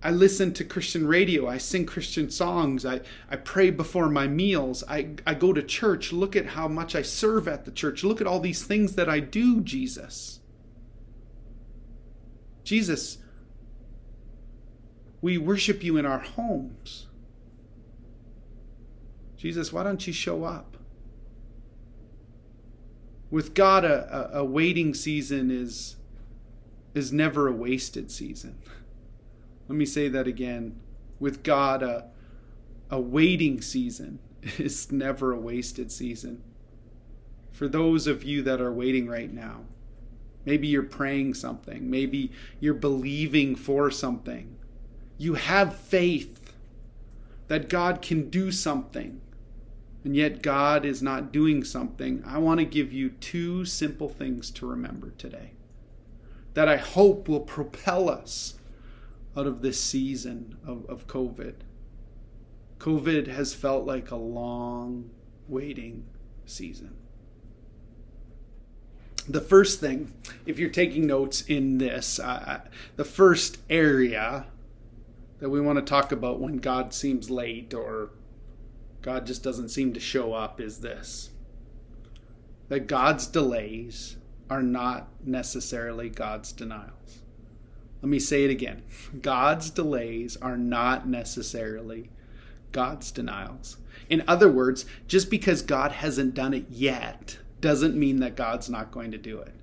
I 0.03 0.11
listen 0.11 0.55
to 0.55 0.65
Christian 0.65 1.07
radio. 1.07 1.47
I 1.47 1.59
sing 1.59 1.85
Christian 1.85 2.31
songs. 2.31 2.87
I, 2.87 3.01
I 3.31 3.37
pray 3.37 3.71
before 3.71 4.09
my 4.09 4.27
meals. 4.27 4.83
I, 4.89 5.11
I 5.27 5.35
go 5.35 5.53
to 5.53 5.63
church. 5.63 6.13
Look 6.13 6.35
at 6.37 6.47
how 6.47 6.69
much 6.69 6.95
I 6.95 7.03
serve 7.03 7.47
at 7.47 7.67
the 7.67 7.71
church. 7.71 8.03
Look 8.03 8.21
at 8.21 8.27
all 8.27 8.41
these 8.41 8.65
things 8.65 8.95
that 8.95 9.11
I 9.11 9.21
do, 9.21 9.61
Jesus. 9.61 10.41
Jesus, 12.65 13.19
we 15.21 15.37
worship 15.37 15.83
you 15.85 15.99
in 15.99 16.07
our 16.07 16.21
homes. 16.21 17.07
Jesus, 19.37 19.73
why 19.73 19.83
don't 19.83 20.07
you 20.07 20.13
show 20.13 20.45
up? 20.45 20.77
With 23.31 23.55
God, 23.55 23.85
a, 23.85 24.35
a, 24.35 24.41
a 24.41 24.45
waiting 24.45 24.95
season 24.95 25.51
is, 25.51 25.97
is 26.95 27.13
never 27.13 27.49
a 27.49 27.53
wasted 27.53 28.11
season. 28.11 28.59
Let 29.71 29.77
me 29.77 29.87
say 29.87 30.09
that 30.09 30.27
again. 30.27 30.81
With 31.21 31.45
God, 31.45 31.85
a, 31.85 32.09
a 32.91 33.01
waiting 33.01 33.61
season 33.61 34.19
is 34.59 34.91
never 34.91 35.33
a 35.33 35.39
wasted 35.39 35.93
season. 35.93 36.43
For 37.53 37.69
those 37.69 38.09
of 38.09 38.25
you 38.25 38.43
that 38.43 38.61
are 38.61 38.73
waiting 38.73 39.07
right 39.07 39.33
now, 39.33 39.61
maybe 40.45 40.67
you're 40.67 40.83
praying 40.83 41.35
something, 41.35 41.89
maybe 41.89 42.33
you're 42.59 42.75
believing 42.75 43.55
for 43.55 43.93
something. 43.93 44.57
You 45.19 45.35
have 45.35 45.77
faith 45.77 46.53
that 47.47 47.69
God 47.69 48.03
can 48.03 48.29
do 48.29 48.51
something, 48.51 49.21
and 50.03 50.17
yet 50.17 50.43
God 50.43 50.85
is 50.85 51.01
not 51.01 51.31
doing 51.31 51.63
something. 51.63 52.25
I 52.27 52.39
want 52.39 52.59
to 52.59 52.67
give 52.67 52.93
you 52.93 53.11
two 53.11 53.65
simple 53.65 54.09
things 54.09 54.51
to 54.51 54.67
remember 54.67 55.11
today 55.11 55.53
that 56.55 56.69
I 56.69 56.77
hope 56.77 57.29
will 57.29 57.39
propel 57.39 58.09
us 58.11 58.57
out 59.37 59.47
of 59.47 59.63
this 59.63 59.81
season 59.81 60.57
of, 60.67 60.85
of 60.89 61.07
COVID. 61.07 61.55
COVID 62.79 63.27
has 63.29 63.55
felt 63.55 63.87
like 63.87 64.11
a 64.11 64.17
long 64.17 65.11
waiting 65.49 66.07
season. 66.47 66.97
The 69.29 69.41
first 69.41 69.81
thing, 69.81 70.13
if 70.47 70.59
you're 70.59 70.71
taking 70.71 71.07
notes 71.07 71.43
in 71.43 71.79
this, 71.79 72.19
uh, 72.19 72.63
the 72.97 73.05
first 73.05 73.59
area 73.69 74.47
that 75.39 75.51
we 75.51 75.61
want 75.61 75.79
to 75.79 75.85
talk 75.85 76.11
about 76.11 76.41
when 76.41 76.57
God 76.57 76.93
seems 76.95 77.31
late 77.31 77.75
or 77.75 78.11
God 79.03 79.27
just 79.27 79.43
doesn't 79.43 79.69
seem 79.71 79.93
to 79.95 80.01
show 80.01 80.33
up 80.33 80.61
is 80.61 80.81
this 80.81 81.31
that 82.69 82.87
God's 82.87 83.27
delays 83.27 84.17
are 84.49 84.63
not 84.63 85.09
necessarily 85.25 86.09
God's 86.09 86.53
denials. 86.53 87.20
Let 88.03 88.09
me 88.09 88.19
say 88.19 88.45
it 88.45 88.51
again 88.51 88.83
God's 89.21 89.71
delays 89.71 90.37
are 90.37 90.57
not 90.57 91.09
necessarily 91.09 92.11
God's 92.73 93.11
denials. 93.11 93.77
In 94.09 94.25
other 94.27 94.51
words, 94.51 94.87
just 95.07 95.31
because 95.31 95.63
God 95.63 95.93
hasn't 95.93 96.35
done 96.35 96.55
it 96.55 96.67
yet 96.71 97.39
doesn't 97.61 97.97
mean 97.97 98.21
that 98.21 98.37
God's 98.37 98.71
not 98.71 98.91
going 98.91 99.11
to 99.11 99.19
do 99.19 99.39
it. 99.39 99.55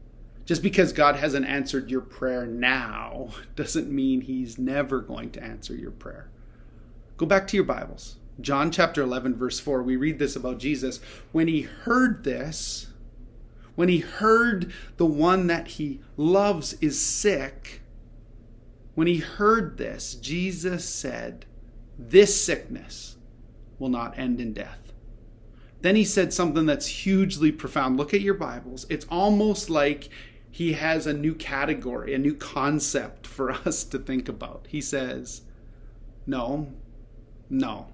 Just 0.46 0.64
because 0.64 0.94
God 0.94 1.18
hasn't 1.18 1.46
answered 1.46 1.92
your 1.92 2.02
prayer 2.02 2.46
now 2.46 3.30
doesn't 3.56 3.92
mean 3.92 4.22
He's 4.22 4.58
never 4.58 5.02
going 5.02 5.32
to 5.32 5.44
answer 5.44 5.76
your 5.76 5.92
prayer. 5.92 6.30
Go 7.18 7.26
back 7.26 7.48
to 7.48 7.58
your 7.58 7.66
Bibles. 7.66 8.18
John 8.40 8.72
chapter 8.72 9.02
11, 9.02 9.36
verse 9.36 9.60
4, 9.60 9.82
we 9.82 9.96
read 9.96 10.20
this 10.20 10.36
about 10.36 10.60
Jesus. 10.60 11.00
When 11.32 11.48
he 11.48 11.62
heard 11.62 12.24
this, 12.24 12.88
when 13.76 13.90
he 13.90 13.98
heard 14.00 14.72
the 14.98 15.08
one 15.08 15.48
that 15.48 15.70
he 15.70 16.02
loves 16.16 16.74
is 16.74 17.02
sick, 17.02 17.82
when 18.98 19.06
he 19.06 19.18
heard 19.18 19.78
this, 19.78 20.16
Jesus 20.16 20.84
said, 20.84 21.46
This 22.00 22.44
sickness 22.44 23.16
will 23.78 23.90
not 23.90 24.18
end 24.18 24.42
in 24.42 24.54
death. 24.54 24.92
Then 25.82 25.96
he 25.96 26.04
said 26.04 26.34
something 26.34 26.66
that's 26.66 26.88
hugely 26.88 27.52
profound. 27.52 27.98
Look 27.98 28.16
at 28.16 28.22
your 28.22 28.34
Bibles. 28.34 28.88
It's 28.90 29.06
almost 29.12 29.70
like 29.70 30.10
he 30.50 30.74
has 30.74 31.06
a 31.06 31.14
new 31.14 31.36
category, 31.36 32.16
a 32.16 32.18
new 32.18 32.34
concept 32.34 33.28
for 33.28 33.52
us 33.68 33.84
to 33.84 34.00
think 34.00 34.28
about. 34.28 34.66
He 34.68 34.82
says, 34.82 35.44
No, 36.26 36.74
no. 37.52 37.90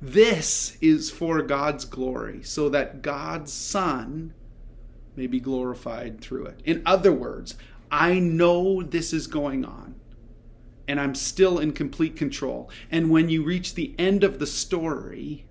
This 0.00 0.78
is 0.80 1.10
for 1.10 1.42
God's 1.42 1.84
glory, 1.84 2.44
so 2.44 2.68
that 2.68 3.02
God's 3.02 3.52
Son 3.52 4.34
may 5.16 5.26
be 5.26 5.40
glorified 5.40 6.20
through 6.20 6.46
it. 6.46 6.60
In 6.64 6.80
other 6.86 7.10
words, 7.10 7.56
I 7.90 8.18
know 8.18 8.82
this 8.82 9.12
is 9.12 9.26
going 9.26 9.64
on, 9.64 9.95
and 10.88 11.00
I'm 11.00 11.14
still 11.14 11.58
in 11.58 11.72
complete 11.72 12.16
control. 12.16 12.70
And 12.90 13.10
when 13.10 13.28
you 13.28 13.44
reach 13.44 13.74
the 13.74 13.94
end 13.98 14.24
of 14.24 14.38
the 14.38 14.46
story, 14.46 15.46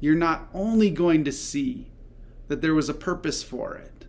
you're 0.00 0.14
not 0.14 0.48
only 0.52 0.90
going 0.90 1.24
to 1.24 1.32
see 1.32 1.92
that 2.48 2.60
there 2.60 2.74
was 2.74 2.88
a 2.88 2.94
purpose 2.94 3.42
for 3.42 3.74
it, 3.76 4.06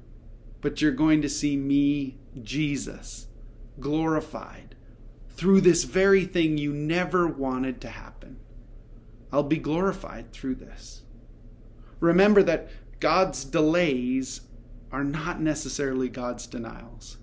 but 0.61 0.81
you're 0.81 0.91
going 0.91 1.21
to 1.21 1.29
see 1.29 1.55
me, 1.55 2.17
Jesus, 2.41 3.27
glorified 3.79 4.75
through 5.29 5.61
this 5.61 5.83
very 5.83 6.25
thing 6.25 6.57
you 6.57 6.73
never 6.73 7.27
wanted 7.27 7.81
to 7.81 7.89
happen. 7.89 8.37
I'll 9.31 9.43
be 9.43 9.57
glorified 9.57 10.31
through 10.31 10.55
this. 10.55 11.01
Remember 11.99 12.41
that 12.43 12.69
God's 12.99 13.43
delays 13.43 14.41
are 14.91 15.03
not 15.03 15.41
necessarily 15.41 16.07
God's 16.09 16.47
denials. 16.47 17.17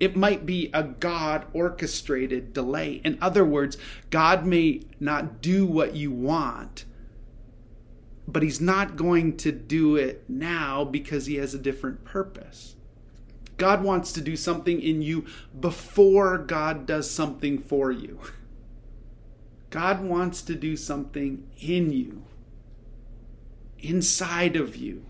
It 0.00 0.16
might 0.16 0.46
be 0.46 0.70
a 0.72 0.82
God 0.84 1.46
orchestrated 1.52 2.52
delay. 2.52 3.00
In 3.04 3.18
other 3.20 3.44
words, 3.44 3.76
God 4.10 4.46
may 4.46 4.82
not 5.00 5.42
do 5.42 5.66
what 5.66 5.96
you 5.96 6.12
want, 6.12 6.84
but 8.26 8.42
He's 8.42 8.60
not 8.60 8.96
going 8.96 9.36
to 9.38 9.50
do 9.50 9.96
it 9.96 10.24
now 10.28 10.84
because 10.84 11.26
He 11.26 11.36
has 11.36 11.52
a 11.52 11.58
different 11.58 12.04
purpose. 12.04 12.76
God 13.56 13.82
wants 13.82 14.12
to 14.12 14.20
do 14.20 14.36
something 14.36 14.80
in 14.80 15.02
you 15.02 15.26
before 15.58 16.38
God 16.38 16.86
does 16.86 17.10
something 17.10 17.58
for 17.58 17.90
you. 17.90 18.20
God 19.70 20.02
wants 20.02 20.42
to 20.42 20.54
do 20.54 20.76
something 20.76 21.46
in 21.60 21.92
you, 21.92 22.22
inside 23.80 24.56
of 24.56 24.76
you, 24.76 25.04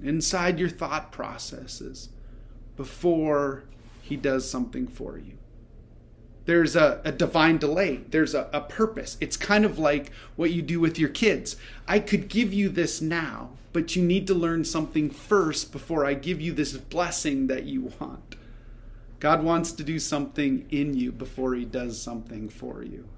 inside 0.00 0.58
your 0.58 0.70
thought 0.70 1.12
processes, 1.12 2.08
before 2.76 3.64
He 4.08 4.16
does 4.16 4.50
something 4.50 4.86
for 4.86 5.18
you. 5.18 5.34
There's 6.46 6.76
a, 6.76 7.02
a 7.04 7.12
divine 7.12 7.58
delay, 7.58 8.00
there's 8.08 8.34
a, 8.34 8.48
a 8.54 8.62
purpose. 8.62 9.18
It's 9.20 9.36
kind 9.36 9.66
of 9.66 9.78
like 9.78 10.10
what 10.34 10.50
you 10.50 10.62
do 10.62 10.80
with 10.80 10.98
your 10.98 11.10
kids. 11.10 11.56
I 11.86 11.98
could 11.98 12.28
give 12.28 12.54
you 12.54 12.70
this 12.70 13.02
now, 13.02 13.50
but 13.74 13.94
you 13.94 14.02
need 14.02 14.26
to 14.28 14.34
learn 14.34 14.64
something 14.64 15.10
first 15.10 15.72
before 15.72 16.06
I 16.06 16.14
give 16.14 16.40
you 16.40 16.54
this 16.54 16.72
blessing 16.74 17.48
that 17.48 17.64
you 17.64 17.92
want. 18.00 18.36
God 19.20 19.44
wants 19.44 19.72
to 19.72 19.84
do 19.84 19.98
something 19.98 20.66
in 20.70 20.94
you 20.94 21.12
before 21.12 21.54
He 21.54 21.66
does 21.66 22.00
something 22.00 22.48
for 22.48 22.82
you. 22.82 23.10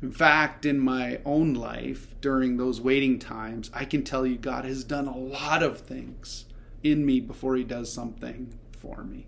In 0.00 0.10
fact, 0.10 0.64
in 0.64 0.78
my 0.78 1.20
own 1.26 1.52
life, 1.52 2.14
during 2.22 2.56
those 2.56 2.80
waiting 2.80 3.18
times, 3.18 3.70
I 3.74 3.84
can 3.84 4.02
tell 4.02 4.24
you 4.26 4.38
God 4.38 4.64
has 4.64 4.82
done 4.82 5.08
a 5.08 5.18
lot 5.18 5.62
of 5.62 5.80
things 5.80 6.46
in 6.82 7.04
me 7.04 7.20
before 7.20 7.56
He 7.56 7.64
does 7.64 7.92
something 7.92 8.58
for 8.72 9.04
me. 9.04 9.26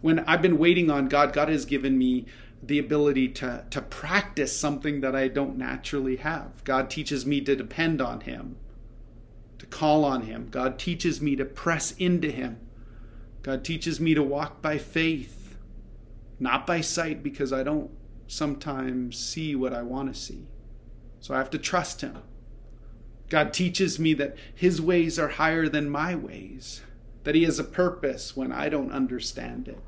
When 0.00 0.20
I've 0.20 0.42
been 0.42 0.58
waiting 0.58 0.90
on 0.90 1.08
God, 1.08 1.32
God 1.32 1.48
has 1.48 1.64
given 1.64 1.98
me 1.98 2.26
the 2.62 2.78
ability 2.78 3.28
to, 3.28 3.64
to 3.70 3.80
practice 3.80 4.58
something 4.58 5.00
that 5.00 5.14
I 5.14 5.28
don't 5.28 5.56
naturally 5.56 6.16
have. 6.16 6.64
God 6.64 6.90
teaches 6.90 7.26
me 7.26 7.40
to 7.42 7.54
depend 7.54 8.00
on 8.00 8.22
Him, 8.22 8.56
to 9.58 9.66
call 9.66 10.04
on 10.04 10.22
Him. 10.22 10.48
God 10.50 10.78
teaches 10.78 11.20
me 11.20 11.36
to 11.36 11.44
press 11.44 11.92
into 11.92 12.30
Him. 12.30 12.58
God 13.42 13.64
teaches 13.64 14.00
me 14.00 14.14
to 14.14 14.22
walk 14.22 14.60
by 14.60 14.78
faith, 14.78 15.56
not 16.40 16.66
by 16.66 16.80
sight, 16.80 17.22
because 17.22 17.52
I 17.52 17.62
don't 17.62 17.90
sometimes 18.26 19.18
see 19.18 19.54
what 19.54 19.72
I 19.72 19.82
want 19.82 20.12
to 20.12 20.20
see. 20.20 20.46
So 21.20 21.34
I 21.34 21.38
have 21.38 21.50
to 21.50 21.58
trust 21.58 22.00
Him. 22.00 22.18
God 23.28 23.52
teaches 23.52 23.98
me 23.98 24.14
that 24.14 24.36
His 24.54 24.80
ways 24.80 25.18
are 25.18 25.28
higher 25.28 25.68
than 25.68 25.90
my 25.90 26.14
ways, 26.14 26.82
that 27.26 27.34
He 27.34 27.42
has 27.42 27.58
a 27.58 27.64
purpose 27.64 28.36
when 28.36 28.52
I 28.52 28.68
don't 28.68 28.92
understand 28.92 29.66
it. 29.66 29.80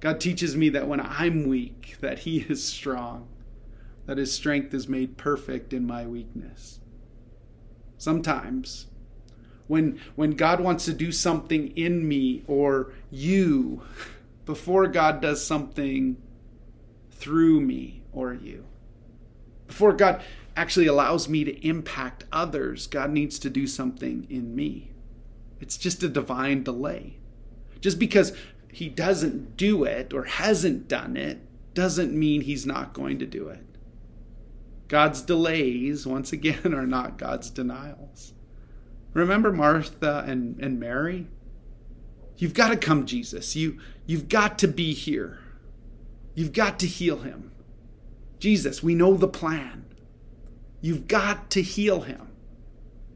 God 0.00 0.20
teaches 0.20 0.54
me 0.54 0.68
that 0.68 0.86
when 0.86 1.00
I'm 1.00 1.48
weak, 1.48 1.96
that 2.00 2.20
He 2.20 2.40
is 2.40 2.62
strong, 2.62 3.26
that 4.04 4.18
His 4.18 4.34
strength 4.34 4.74
is 4.74 4.86
made 4.86 5.16
perfect 5.16 5.72
in 5.72 5.86
my 5.86 6.06
weakness. 6.06 6.80
Sometimes, 7.96 8.88
when, 9.66 9.98
when 10.14 10.32
God 10.32 10.60
wants 10.60 10.84
to 10.84 10.92
do 10.92 11.10
something 11.10 11.68
in 11.68 12.06
me 12.06 12.44
or 12.46 12.92
you, 13.10 13.80
before 14.44 14.88
God 14.88 15.22
does 15.22 15.42
something 15.42 16.18
through 17.10 17.62
me 17.62 18.02
or 18.12 18.34
you. 18.34 18.66
Before 19.66 19.94
God 19.94 20.22
actually 20.54 20.86
allows 20.86 21.30
me 21.30 21.44
to 21.44 21.66
impact 21.66 22.24
others, 22.30 22.86
God 22.88 23.10
needs 23.10 23.38
to 23.38 23.48
do 23.48 23.66
something 23.66 24.26
in 24.28 24.54
me. 24.54 24.92
It's 25.62 25.78
just 25.78 26.02
a 26.02 26.08
divine 26.08 26.64
delay. 26.64 27.18
Just 27.80 27.98
because 28.00 28.36
He 28.70 28.88
doesn't 28.88 29.56
do 29.56 29.84
it 29.84 30.12
or 30.12 30.24
hasn't 30.24 30.88
done 30.88 31.16
it 31.16 31.38
doesn't 31.72 32.12
mean 32.12 32.42
He's 32.42 32.66
not 32.66 32.92
going 32.92 33.20
to 33.20 33.26
do 33.26 33.48
it. 33.48 33.64
God's 34.88 35.22
delays, 35.22 36.06
once 36.06 36.32
again, 36.32 36.60
are 36.74 36.86
not 36.86 37.16
God's 37.16 37.48
denials. 37.48 38.34
Remember 39.14 39.52
Martha 39.52 40.24
and, 40.26 40.58
and 40.58 40.80
Mary? 40.80 41.28
You've 42.38 42.54
got 42.54 42.70
to 42.70 42.76
come, 42.76 43.06
Jesus. 43.06 43.54
You, 43.54 43.78
you've 44.04 44.28
got 44.28 44.58
to 44.58 44.68
be 44.68 44.92
here. 44.92 45.38
You've 46.34 46.52
got 46.52 46.80
to 46.80 46.86
heal 46.86 47.18
him. 47.18 47.52
Jesus, 48.40 48.82
we 48.82 48.96
know 48.96 49.16
the 49.16 49.28
plan. 49.28 49.84
You've 50.80 51.06
got 51.06 51.50
to 51.50 51.62
heal 51.62 52.00
him. 52.00 52.32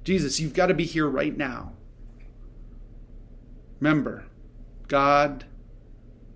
Jesus, 0.04 0.38
you've 0.38 0.54
got 0.54 0.66
to 0.66 0.74
be 0.74 0.84
here 0.84 1.08
right 1.08 1.36
now. 1.36 1.72
Remember, 3.80 4.24
God, 4.88 5.44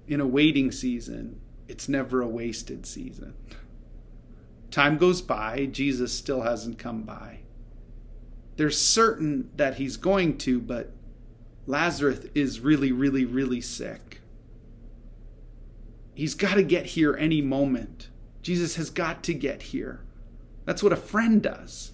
in 0.06 0.20
a 0.20 0.26
waiting 0.26 0.72
season, 0.72 1.40
it's 1.68 1.88
never 1.88 2.20
a 2.20 2.28
wasted 2.28 2.86
season. 2.86 3.34
Time 4.70 4.98
goes 4.98 5.22
by, 5.22 5.66
Jesus 5.66 6.16
still 6.16 6.42
hasn't 6.42 6.78
come 6.78 7.02
by. 7.02 7.40
They're 8.56 8.70
certain 8.70 9.50
that 9.56 9.76
he's 9.76 9.96
going 9.96 10.38
to, 10.38 10.60
but 10.60 10.92
Lazarus 11.66 12.26
is 12.34 12.60
really, 12.60 12.92
really, 12.92 13.24
really 13.24 13.60
sick. 13.60 14.20
He's 16.14 16.34
got 16.34 16.54
to 16.54 16.62
get 16.62 16.86
here 16.86 17.16
any 17.16 17.40
moment. 17.40 18.08
Jesus 18.42 18.76
has 18.76 18.90
got 18.90 19.22
to 19.24 19.34
get 19.34 19.62
here. 19.62 20.04
That's 20.66 20.82
what 20.82 20.92
a 20.92 20.96
friend 20.96 21.42
does. 21.42 21.92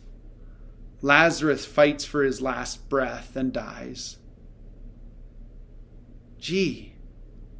Lazarus 1.02 1.64
fights 1.64 2.04
for 2.04 2.22
his 2.24 2.42
last 2.42 2.88
breath 2.88 3.36
and 3.36 3.52
dies. 3.52 4.16
Gee, 6.38 6.94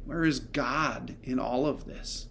where 0.05 0.23
is 0.23 0.39
God 0.39 1.15
in 1.23 1.39
all 1.39 1.65
of 1.65 1.85
this? 1.85 2.27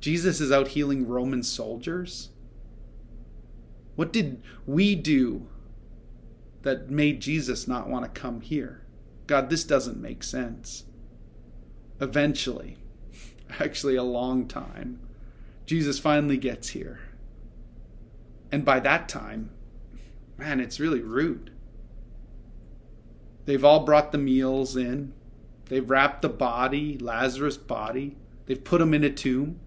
Jesus 0.00 0.40
is 0.40 0.50
out 0.50 0.68
healing 0.68 1.06
Roman 1.06 1.42
soldiers. 1.42 2.30
What 3.94 4.12
did 4.12 4.42
we 4.66 4.94
do 4.94 5.48
that 6.62 6.90
made 6.90 7.20
Jesus 7.20 7.68
not 7.68 7.88
want 7.88 8.04
to 8.04 8.20
come 8.20 8.40
here? 8.40 8.82
God, 9.26 9.50
this 9.50 9.64
doesn't 9.64 10.00
make 10.00 10.22
sense 10.22 10.84
eventually, 12.02 12.76
actually 13.60 13.94
a 13.94 14.02
long 14.02 14.48
time, 14.48 14.98
Jesus 15.64 15.98
finally 15.98 16.36
gets 16.36 16.70
here. 16.70 17.00
And 18.50 18.64
by 18.64 18.80
that 18.80 19.08
time, 19.08 19.50
man, 20.36 20.60
it's 20.60 20.80
really 20.80 21.00
rude. 21.00 21.51
They've 23.44 23.64
all 23.64 23.84
brought 23.84 24.12
the 24.12 24.18
meals 24.18 24.76
in. 24.76 25.12
They've 25.66 25.88
wrapped 25.88 26.22
the 26.22 26.28
body, 26.28 26.98
Lazarus' 26.98 27.56
body. 27.56 28.16
They've 28.46 28.62
put 28.62 28.80
him 28.80 28.94
in 28.94 29.04
a 29.04 29.10
tomb. 29.10 29.60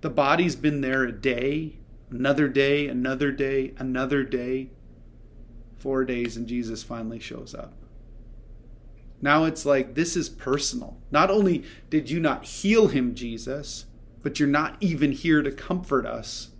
The 0.00 0.10
body's 0.10 0.56
been 0.56 0.80
there 0.80 1.04
a 1.04 1.12
day, 1.12 1.78
another 2.10 2.48
day, 2.48 2.88
another 2.88 3.30
day, 3.30 3.74
another 3.78 4.22
day. 4.22 4.70
Four 5.76 6.04
days, 6.04 6.36
and 6.36 6.46
Jesus 6.46 6.82
finally 6.82 7.18
shows 7.18 7.54
up. 7.54 7.74
Now 9.20 9.44
it's 9.44 9.64
like 9.64 9.94
this 9.94 10.16
is 10.16 10.28
personal. 10.28 10.98
Not 11.10 11.30
only 11.30 11.64
did 11.88 12.10
you 12.10 12.20
not 12.20 12.44
heal 12.44 12.88
him, 12.88 13.14
Jesus, 13.14 13.86
but 14.22 14.38
you're 14.38 14.48
not 14.48 14.76
even 14.80 15.12
here 15.12 15.42
to 15.42 15.50
comfort 15.50 16.04
us 16.06 16.50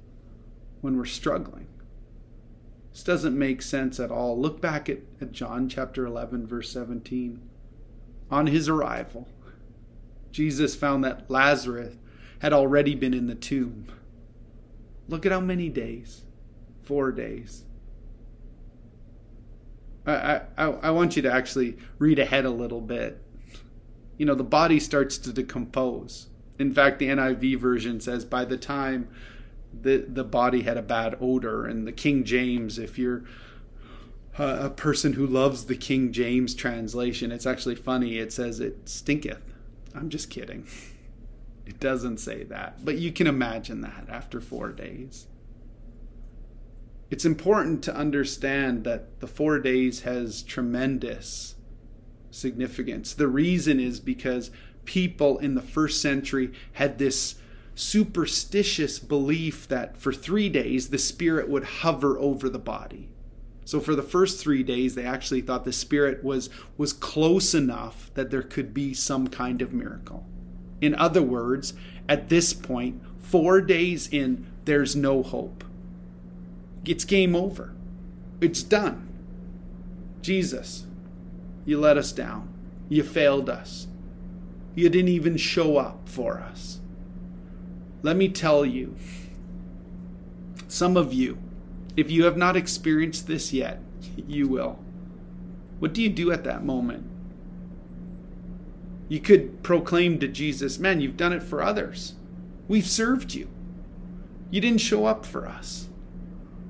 when 0.81 0.97
we're 0.97 1.05
struggling. 1.05 1.67
This 2.95 3.03
doesn't 3.03 3.37
make 3.37 3.61
sense 3.61 3.99
at 3.99 4.13
all. 4.13 4.41
Look 4.41 4.61
back 4.61 4.89
at, 4.89 5.01
at 5.21 5.33
John 5.33 5.69
chapter 5.69 6.07
11, 6.07 6.47
verse 6.47 6.71
17. 6.71 7.43
On 8.31 8.47
his 8.47 8.69
arrival, 8.69 9.27
Jesus 10.31 10.77
found 10.77 11.03
that 11.03 11.29
Lazarus 11.29 11.97
had 12.39 12.53
already 12.53 12.95
been 12.95 13.13
in 13.13 13.27
the 13.27 13.35
tomb. 13.35 13.89
Look 15.09 15.27
at 15.27 15.33
how 15.33 15.41
many 15.41 15.69
days. 15.69 16.23
Four 16.85 17.11
days. 17.11 17.65
I, 20.07 20.43
I, 20.57 20.65
I 20.65 20.91
want 20.93 21.17
you 21.17 21.23
to 21.23 21.33
actually 21.33 21.77
read 21.99 22.21
ahead 22.21 22.45
a 22.45 22.51
little 22.51 22.81
bit. 22.81 23.21
You 24.19 24.27
know, 24.27 24.37
the 24.37 24.45
body 24.45 24.79
starts 24.79 25.19
to 25.19 25.33
decompose. 25.33 26.29
In 26.61 26.73
fact, 26.73 27.01
the 27.01 27.09
NIV 27.09 27.59
version 27.59 27.99
says 27.99 28.25
by 28.25 28.45
the 28.45 28.57
time 28.57 29.09
the, 29.83 30.05
the 30.09 30.25
body 30.25 30.63
had 30.63 30.77
a 30.77 30.83
bad 30.83 31.17
odor, 31.21 31.67
and 31.67 31.87
the 31.87 31.93
King 31.93 32.25
James, 32.25 32.79
if 32.79 32.99
you're 32.99 33.25
a 34.37 34.71
person 34.71 35.13
who 35.13 35.27
loves 35.27 35.67
the 35.67 35.77
King 35.77 36.13
James 36.13 36.55
translation, 36.55 37.31
it's 37.31 37.47
actually 37.47 37.77
funny. 37.77 38.19
It 38.19 38.33
says 38.33 38.61
it 38.61 38.89
stinketh. 38.89 39.43
I'm 39.95 40.09
just 40.11 40.31
kidding. 40.31 40.67
It 41.67 41.81
doesn't 41.81 42.19
say 42.19 42.45
that, 42.45 42.85
but 42.85 42.99
you 42.99 43.11
can 43.11 43.27
imagine 43.27 43.81
that 43.81 44.05
after 44.11 44.39
four 44.39 44.71
days. 44.71 45.29
It's 47.11 47.25
important 47.25 47.83
to 47.85 47.97
understand 47.97 48.85
that 48.85 49.21
the 49.21 49.27
four 49.27 49.59
days 49.61 50.03
has 50.03 50.43
tremendous 50.43 51.55
significance. 52.31 53.15
The 53.15 53.29
reason 53.29 53.81
is 53.81 53.99
because 53.99 54.51
people 54.85 55.39
in 55.39 55.55
the 55.55 55.63
first 55.63 56.03
century 56.03 56.53
had 56.73 56.99
this 56.99 57.37
superstitious 57.75 58.99
belief 58.99 59.67
that 59.69 59.97
for 59.97 60.13
three 60.13 60.49
days 60.49 60.89
the 60.89 60.99
spirit 60.99 61.49
would 61.49 61.65
hover 61.65 62.19
over 62.19 62.49
the 62.49 62.59
body. 62.59 63.09
So 63.65 63.81
for 63.81 63.95
the 63.95 64.03
first 64.03 64.41
three 64.41 64.63
days, 64.63 64.95
they 64.95 65.07
actually 65.07 65.41
thought 65.41 65.65
the 65.65 65.73
spirit 65.73 66.23
was 66.23 66.51
was 66.77 66.93
close 66.93 67.55
enough 67.55 68.11
that 68.15 68.31
there 68.31 68.43
could 68.43 68.75
be 68.75 68.93
some 68.93 69.29
kind 69.29 69.63
of 69.63 69.73
miracle. 69.73 70.27
In 70.81 70.95
other 70.95 71.23
words, 71.23 71.73
at 72.09 72.29
this 72.29 72.53
point, 72.53 73.01
four 73.19 73.61
days 73.61 74.09
in, 74.09 74.47
there's 74.67 74.95
no 74.95 75.23
hope. 75.23 75.65
It's 76.85 77.05
game 77.05 77.35
over. 77.35 77.75
It's 78.41 78.63
done. 78.63 79.09
Jesus, 80.21 80.87
you 81.65 81.81
let 81.81 81.97
us 81.97 82.13
down. 82.13 82.53
You 82.91 83.03
failed 83.03 83.49
us. 83.49 83.87
You 84.75 84.91
didn't 84.91 85.09
even 85.09 85.37
show 85.39 85.79
up 85.79 86.09
for 86.09 86.39
us. 86.39 86.81
Let 88.05 88.19
me 88.19 88.29
tell 88.29 88.67
you, 88.67 88.97
some 90.69 90.99
of 90.99 91.15
you, 91.15 91.39
if 91.97 92.11
you 92.11 92.25
have 92.25 92.37
not 92.37 92.55
experienced 92.55 93.27
this 93.27 93.51
yet, 93.51 93.81
you 94.29 94.47
will. 94.47 94.79
What 95.79 95.95
do 95.95 96.03
you 96.03 96.11
do 96.11 96.31
at 96.31 96.45
that 96.45 96.67
moment? 96.67 97.11
You 99.09 99.21
could 99.21 99.63
proclaim 99.63 100.19
to 100.19 100.29
Jesus, 100.29 100.79
Man, 100.79 101.01
you've 101.01 101.17
done 101.17 101.33
it 101.33 101.43
for 101.43 101.63
others. 101.63 102.17
We've 102.69 102.87
served 102.87 103.33
you. 103.33 103.49
You 104.51 104.61
didn't 104.61 104.83
show 104.83 105.07
up 105.07 105.25
for 105.25 105.47
us. 105.47 105.89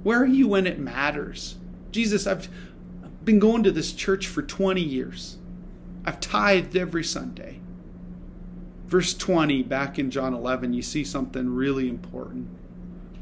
Where 0.04 0.22
are 0.22 0.26
you 0.26 0.46
when 0.46 0.68
it 0.68 0.78
matters? 0.78 1.56
Jesus, 1.90 2.28
I've 2.28 2.48
been 3.24 3.40
going 3.40 3.64
to 3.64 3.72
this 3.72 3.92
church 3.92 4.28
for 4.28 4.42
20 4.42 4.80
years. 4.80 5.38
I've 6.04 6.20
tithed 6.20 6.76
every 6.76 7.02
Sunday. 7.02 7.58
Verse 8.86 9.14
20, 9.14 9.62
back 9.62 9.98
in 9.98 10.10
John 10.10 10.34
11, 10.34 10.74
you 10.74 10.82
see 10.82 11.04
something 11.04 11.54
really 11.54 11.88
important. 11.88 12.48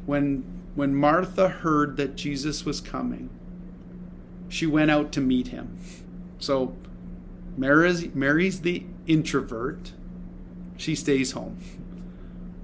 When, 0.07 0.45
when 0.75 0.95
Martha 0.95 1.49
heard 1.49 1.97
that 1.97 2.17
Jesus 2.17 2.65
was 2.65 2.81
coming, 2.81 3.31
she 4.49 4.67
went 4.67 4.91
out 4.91 5.13
to 5.13 5.21
meet 5.21 5.49
him. 5.49 5.79
So 6.39 6.77
Mary's, 7.57 8.15
Mary's 8.15 8.61
the 8.61 8.85
introvert, 9.07 9.93
she 10.77 10.95
stays 10.95 11.33
home. 11.33 11.59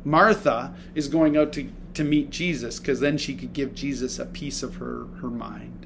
Martha 0.04 0.74
is 0.94 1.08
going 1.08 1.37
out 1.37 1.52
to 1.52 1.70
to 1.98 2.04
meet 2.04 2.30
Jesus 2.30 2.78
because 2.78 3.00
then 3.00 3.18
she 3.18 3.34
could 3.34 3.52
give 3.52 3.74
Jesus 3.74 4.20
a 4.20 4.24
piece 4.24 4.62
of 4.62 4.76
her, 4.76 5.06
her 5.20 5.28
mind. 5.28 5.84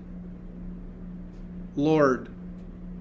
Lord, 1.75 2.29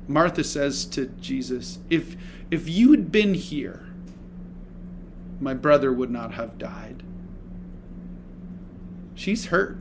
Martha 0.07 0.45
says 0.45 0.85
to 0.85 1.07
Jesus, 1.07 1.79
if, 1.89 2.15
if 2.49 2.69
you 2.69 2.91
had 2.91 3.11
been 3.11 3.33
here, 3.33 3.85
my 5.41 5.53
brother 5.53 5.91
would 5.91 6.11
not 6.11 6.33
have 6.35 6.57
died. 6.57 7.03
She's 9.15 9.47
hurt. 9.47 9.77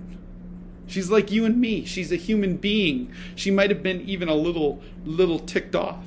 She's 0.87 1.11
like 1.11 1.31
you 1.31 1.45
and 1.45 1.61
me. 1.61 1.85
She's 1.85 2.11
a 2.11 2.17
human 2.17 2.57
being. 2.57 3.13
She 3.37 3.51
might 3.51 3.71
have 3.71 3.83
been 3.83 4.01
even 4.01 4.29
a 4.29 4.35
little 4.35 4.83
little 5.05 5.39
ticked 5.39 5.77
off. 5.77 6.05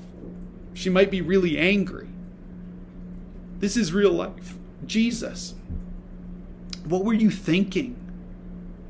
She 0.73 0.89
might 0.89 1.09
be 1.09 1.21
really 1.21 1.57
angry. 1.57 2.09
This 3.59 3.77
is 3.77 3.93
real 3.93 4.11
life. 4.11 4.55
Jesus 4.85 5.53
what 6.85 7.05
were 7.05 7.13
you 7.13 7.29
thinking? 7.29 7.95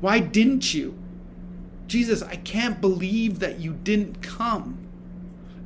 Why 0.00 0.18
didn't 0.18 0.74
you? 0.74 0.98
Jesus, 1.86 2.22
I 2.22 2.36
can't 2.36 2.80
believe 2.80 3.38
that 3.38 3.60
you 3.60 3.72
didn't 3.72 4.22
come. 4.22 4.78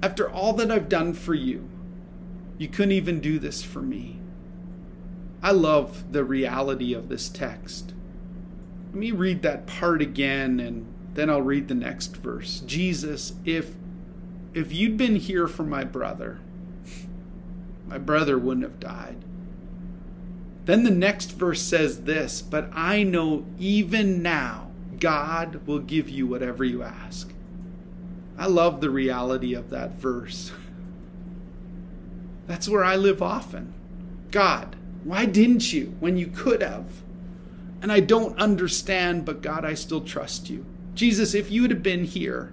After 0.02 0.30
all 0.30 0.52
that 0.54 0.70
I've 0.70 0.88
done 0.88 1.14
for 1.14 1.34
you, 1.34 1.68
you 2.58 2.68
couldn't 2.68 2.92
even 2.92 3.20
do 3.20 3.38
this 3.38 3.62
for 3.62 3.80
me. 3.80 4.18
I 5.42 5.52
love 5.52 6.12
the 6.12 6.24
reality 6.24 6.92
of 6.94 7.08
this 7.08 7.28
text. 7.28 7.94
Let 8.88 8.96
me 8.96 9.10
read 9.12 9.42
that 9.42 9.66
part 9.66 10.02
again 10.02 10.58
and 10.60 10.86
then 11.14 11.30
I'll 11.30 11.42
read 11.42 11.68
the 11.68 11.74
next 11.74 12.16
verse. 12.16 12.60
Jesus, 12.60 13.34
if 13.44 13.74
if 14.54 14.72
you'd 14.72 14.96
been 14.96 15.16
here 15.16 15.46
for 15.46 15.62
my 15.62 15.84
brother, 15.84 16.40
my 17.86 17.98
brother 17.98 18.38
wouldn't 18.38 18.64
have 18.64 18.80
died. 18.80 19.24
Then 20.64 20.84
the 20.84 20.90
next 20.90 21.32
verse 21.32 21.62
says 21.62 22.02
this 22.02 22.42
But 22.42 22.68
I 22.72 23.02
know 23.02 23.46
even 23.58 24.22
now 24.22 24.70
God 24.98 25.66
will 25.66 25.78
give 25.78 26.08
you 26.08 26.26
whatever 26.26 26.64
you 26.64 26.82
ask. 26.82 27.32
I 28.36 28.46
love 28.46 28.80
the 28.80 28.90
reality 28.90 29.54
of 29.54 29.70
that 29.70 29.92
verse. 29.92 30.52
That's 32.46 32.68
where 32.68 32.84
I 32.84 32.96
live 32.96 33.22
often. 33.22 33.74
God, 34.30 34.76
why 35.04 35.24
didn't 35.26 35.72
you 35.72 35.96
when 36.00 36.16
you 36.16 36.26
could 36.26 36.62
have? 36.62 36.86
And 37.80 37.92
I 37.92 38.00
don't 38.00 38.38
understand, 38.38 39.24
but 39.24 39.42
God, 39.42 39.64
I 39.64 39.74
still 39.74 40.00
trust 40.00 40.50
you. 40.50 40.66
Jesus, 40.94 41.34
if 41.34 41.50
you'd 41.50 41.70
have 41.70 41.82
been 41.82 42.04
here, 42.04 42.52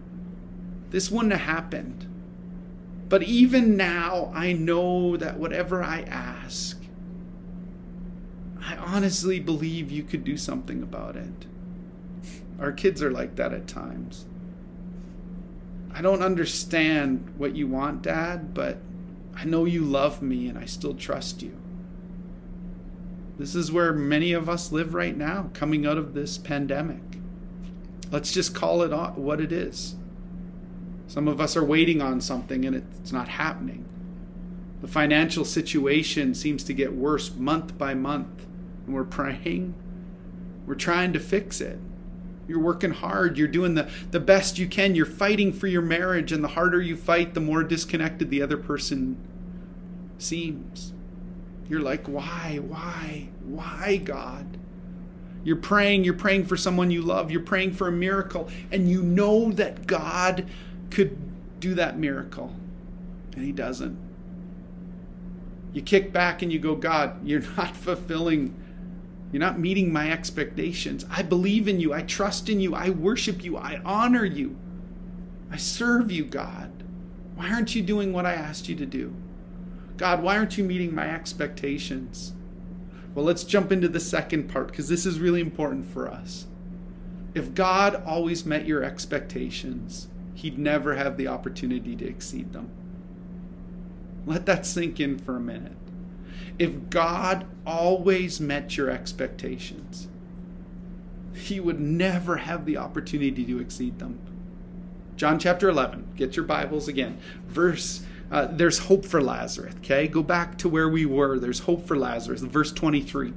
this 0.92 1.10
wouldn't 1.10 1.34
have 1.34 1.42
happened. 1.42 2.06
But 3.10 3.24
even 3.24 3.76
now, 3.76 4.32
I 4.34 4.54
know 4.54 5.18
that 5.18 5.38
whatever 5.38 5.84
I 5.84 6.02
ask, 6.02 6.80
I 8.60 8.76
honestly 8.78 9.40
believe 9.40 9.92
you 9.92 10.04
could 10.04 10.24
do 10.24 10.38
something 10.38 10.82
about 10.82 11.16
it. 11.16 11.46
Our 12.60 12.72
kids 12.72 13.04
are 13.04 13.12
like 13.12 13.36
that 13.36 13.54
at 13.54 13.68
times. 13.68 14.26
I 15.92 16.02
don't 16.02 16.24
understand 16.24 17.34
what 17.38 17.56
you 17.56 17.68
want, 17.68 18.02
Dad, 18.02 18.54
but 18.54 18.80
I 19.36 19.46
know 19.46 19.66
you 19.66 19.82
love 19.82 20.22
me 20.22 20.48
and 20.48 20.58
I 20.58 20.66
still 20.66 20.94
trust 20.94 21.42
you. 21.42 21.58
This 23.38 23.56
is 23.56 23.72
where 23.72 23.92
many 23.92 24.32
of 24.32 24.48
us 24.48 24.72
live 24.72 24.94
right 24.94 25.16
now, 25.16 25.50
coming 25.54 25.86
out 25.86 25.98
of 25.98 26.14
this 26.14 26.38
pandemic. 26.38 27.02
Let's 28.12 28.32
just 28.32 28.56
call 28.56 28.82
it 28.82 28.94
what 29.18 29.42
it 29.42 29.52
is. 29.52 29.96
Some 31.08 31.28
of 31.28 31.42
us 31.42 31.56
are 31.58 31.64
waiting 31.64 32.02
on 32.02 32.22
something 32.22 32.66
and 32.66 32.76
it's 32.76 33.12
not 33.12 33.28
happening. 33.28 33.86
The 34.82 34.88
financial 34.88 35.46
situation 35.46 36.34
seems 36.34 36.64
to 36.66 36.74
get 36.74 36.94
worse 36.94 37.34
month 37.36 37.78
by 37.78 37.94
month 37.94 38.46
and 38.86 38.96
we're 38.96 39.04
praying. 39.04 39.76
We're 40.66 40.76
trying 40.76 41.14
to 41.14 41.20
fix 41.20 41.62
it. 41.62 41.80
You're 42.48 42.60
working 42.60 42.92
hard. 42.92 43.38
You're 43.38 43.48
doing 43.48 43.76
the, 43.76 43.90
the 44.12 44.20
best 44.20 44.60
you 44.60 44.68
can. 44.68 44.96
You're 44.96 45.06
fighting 45.06 45.52
for 45.52 45.68
your 45.68 45.82
marriage. 45.82 46.32
And 46.32 46.44
the 46.44 46.50
harder 46.50 46.82
you 46.82 46.96
fight, 46.96 47.34
the 47.34 47.40
more 47.40 47.64
disconnected 47.64 48.30
the 48.30 48.42
other 48.42 48.58
person 48.58 49.18
seems. 50.18 50.94
You're 51.70 51.82
like, 51.82 52.08
why, 52.08 52.60
why, 52.62 53.30
why, 53.44 54.02
God? 54.04 54.58
You're 55.44 55.56
praying, 55.56 56.04
you're 56.04 56.14
praying 56.14 56.46
for 56.46 56.58
someone 56.58 56.92
you 56.92 57.02
love, 57.02 57.32
you're 57.32 57.42
praying 57.42 57.74
for 57.74 57.88
a 57.88 57.92
miracle, 57.92 58.50
and 58.72 58.90
you 58.90 59.04
know 59.04 59.52
that 59.52 59.86
God 59.86 60.48
could 60.90 61.60
do 61.60 61.76
that 61.76 61.98
miracle, 61.98 62.56
and 63.36 63.46
He 63.46 63.52
doesn't. 63.52 63.98
You 65.74 65.82
kick 65.82 66.14
back 66.14 66.42
and 66.42 66.52
you 66.54 66.58
go, 66.58 66.76
God, 66.76 67.26
you're 67.28 67.42
not 67.58 67.76
fulfilling, 67.76 68.56
you're 69.32 69.40
not 69.40 69.60
meeting 69.60 69.92
my 69.92 70.12
expectations. 70.12 71.06
I 71.10 71.22
believe 71.22 71.68
in 71.68 71.80
you. 71.80 71.94
I 71.94 72.02
trust 72.02 72.48
in 72.50 72.60
you. 72.60 72.74
I 72.74 72.90
worship 72.92 73.44
you. 73.44 73.58
I 73.58 73.82
honor 73.84 74.24
you. 74.24 74.56
I 75.52 75.58
serve 75.58 76.12
you, 76.12 76.26
God. 76.26 76.72
Why 77.36 77.52
aren't 77.52 77.76
you 77.76 77.82
doing 77.82 78.14
what 78.14 78.26
I 78.26 78.34
asked 78.34 78.70
you 78.70 78.76
to 78.76 78.86
do? 78.86 79.14
God, 79.98 80.22
why 80.22 80.38
aren't 80.38 80.58
you 80.58 80.64
meeting 80.64 80.94
my 80.94 81.10
expectations? 81.10 82.34
Well, 83.14 83.26
let's 83.26 83.46
jump 83.46 83.72
into 83.72 83.88
the 83.88 84.00
second 84.00 84.50
part 84.50 84.68
because 84.68 84.90
this 84.90 85.06
is 85.06 85.20
really 85.20 85.40
important 85.40 85.86
for 85.86 86.10
us. 86.10 86.48
If 87.34 87.54
God 87.54 88.04
always 88.06 88.46
met 88.46 88.66
your 88.66 88.84
expectations, 88.84 90.08
He'd 90.34 90.60
never 90.60 90.96
have 90.96 91.16
the 91.16 91.28
opportunity 91.28 91.96
to 91.96 92.06
exceed 92.06 92.52
them. 92.52 92.70
Let 94.26 94.46
that 94.48 94.66
sink 94.66 95.00
in 95.00 95.18
for 95.18 95.38
a 95.38 95.42
minute. 95.42 95.78
If 96.60 96.90
God 96.90 97.46
always 97.66 98.42
met 98.42 98.76
your 98.76 98.90
expectations, 98.90 100.10
He 101.34 101.60
would 101.60 101.80
never 101.80 102.38
have 102.38 102.66
the 102.66 102.78
opportunity 102.78 103.46
to 103.46 103.60
exceed 103.60 104.00
them. 104.00 104.20
John 105.16 105.40
chapter 105.40 105.70
11, 105.70 106.14
get 106.18 106.36
your 106.36 106.46
Bibles 106.46 106.90
again. 106.90 107.18
Verse, 107.48 108.06
uh, 108.32 108.48
there's 108.52 108.80
hope 108.80 109.06
for 109.06 109.22
Lazarus, 109.22 109.76
okay? 109.78 110.08
Go 110.08 110.24
back 110.24 110.58
to 110.60 110.70
where 110.70 110.90
we 110.90 111.06
were. 111.06 111.38
There's 111.38 111.60
hope 111.60 111.88
for 111.88 111.98
Lazarus. 111.98 112.42
Verse 112.42 112.72
23. 112.72 113.34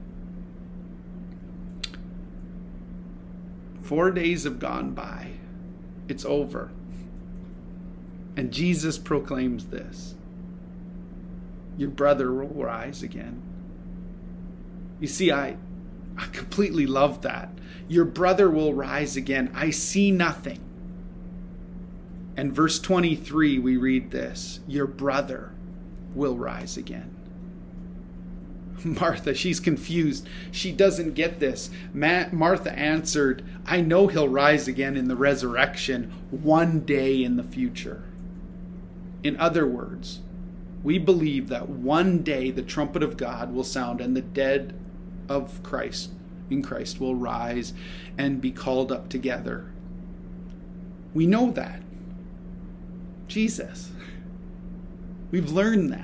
Four 3.82 4.10
days 4.10 4.44
have 4.44 4.58
gone 4.58 4.92
by. 4.92 5.32
It's 6.08 6.24
over. 6.24 6.70
And 8.36 8.52
Jesus 8.52 8.98
proclaims 8.98 9.66
this 9.66 10.14
Your 11.76 11.90
brother 11.90 12.32
will 12.32 12.64
rise 12.64 13.02
again. 13.02 13.42
You 15.00 15.06
see, 15.06 15.30
I, 15.30 15.56
I 16.16 16.26
completely 16.26 16.86
love 16.86 17.22
that. 17.22 17.50
Your 17.88 18.04
brother 18.04 18.50
will 18.50 18.74
rise 18.74 19.16
again. 19.16 19.50
I 19.54 19.70
see 19.70 20.10
nothing. 20.10 20.60
And 22.38 22.52
verse 22.52 22.78
23, 22.78 23.58
we 23.58 23.76
read 23.76 24.12
this 24.12 24.60
Your 24.68 24.86
brother 24.86 25.50
will 26.14 26.38
rise 26.38 26.76
again. 26.76 27.16
Martha, 28.84 29.34
she's 29.34 29.58
confused. 29.58 30.28
She 30.52 30.70
doesn't 30.70 31.14
get 31.14 31.40
this. 31.40 31.68
Ma- 31.92 32.28
Martha 32.30 32.72
answered, 32.72 33.44
I 33.66 33.80
know 33.80 34.06
he'll 34.06 34.28
rise 34.28 34.68
again 34.68 34.96
in 34.96 35.08
the 35.08 35.16
resurrection 35.16 36.12
one 36.30 36.80
day 36.80 37.24
in 37.24 37.36
the 37.36 37.42
future. 37.42 38.04
In 39.24 39.36
other 39.40 39.66
words, 39.66 40.20
we 40.84 40.96
believe 40.96 41.48
that 41.48 41.68
one 41.68 42.22
day 42.22 42.52
the 42.52 42.62
trumpet 42.62 43.02
of 43.02 43.16
God 43.16 43.52
will 43.52 43.64
sound 43.64 44.00
and 44.00 44.16
the 44.16 44.22
dead 44.22 44.78
of 45.28 45.60
Christ 45.64 46.12
in 46.48 46.62
Christ 46.62 47.00
will 47.00 47.16
rise 47.16 47.74
and 48.16 48.40
be 48.40 48.52
called 48.52 48.92
up 48.92 49.08
together. 49.08 49.72
We 51.12 51.26
know 51.26 51.50
that. 51.50 51.82
Jesus. 53.28 53.90
We've 55.30 55.50
learned 55.50 55.92
that. 55.92 56.02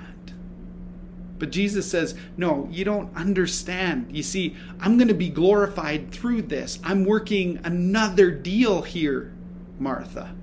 But 1.39 1.51
Jesus 1.51 1.91
says, 1.91 2.15
No, 2.37 2.69
you 2.71 2.85
don't 2.85 3.15
understand. 3.17 4.17
You 4.17 4.23
see, 4.23 4.57
I'm 4.81 4.97
going 4.97 5.09
to 5.09 5.15
be 5.15 5.29
glorified 5.29 6.11
through 6.13 6.43
this. 6.43 6.79
I'm 6.85 7.05
working 7.05 7.61
another 7.65 8.31
deal 8.31 8.83
here, 8.83 9.33
Martha. 9.79 10.35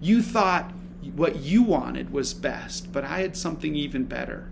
You 0.00 0.22
thought 0.22 0.72
what 1.14 1.36
you 1.36 1.62
wanted 1.62 2.10
was 2.10 2.34
best, 2.34 2.92
but 2.92 3.04
I 3.04 3.20
had 3.20 3.36
something 3.36 3.74
even 3.74 4.04
better. 4.04 4.50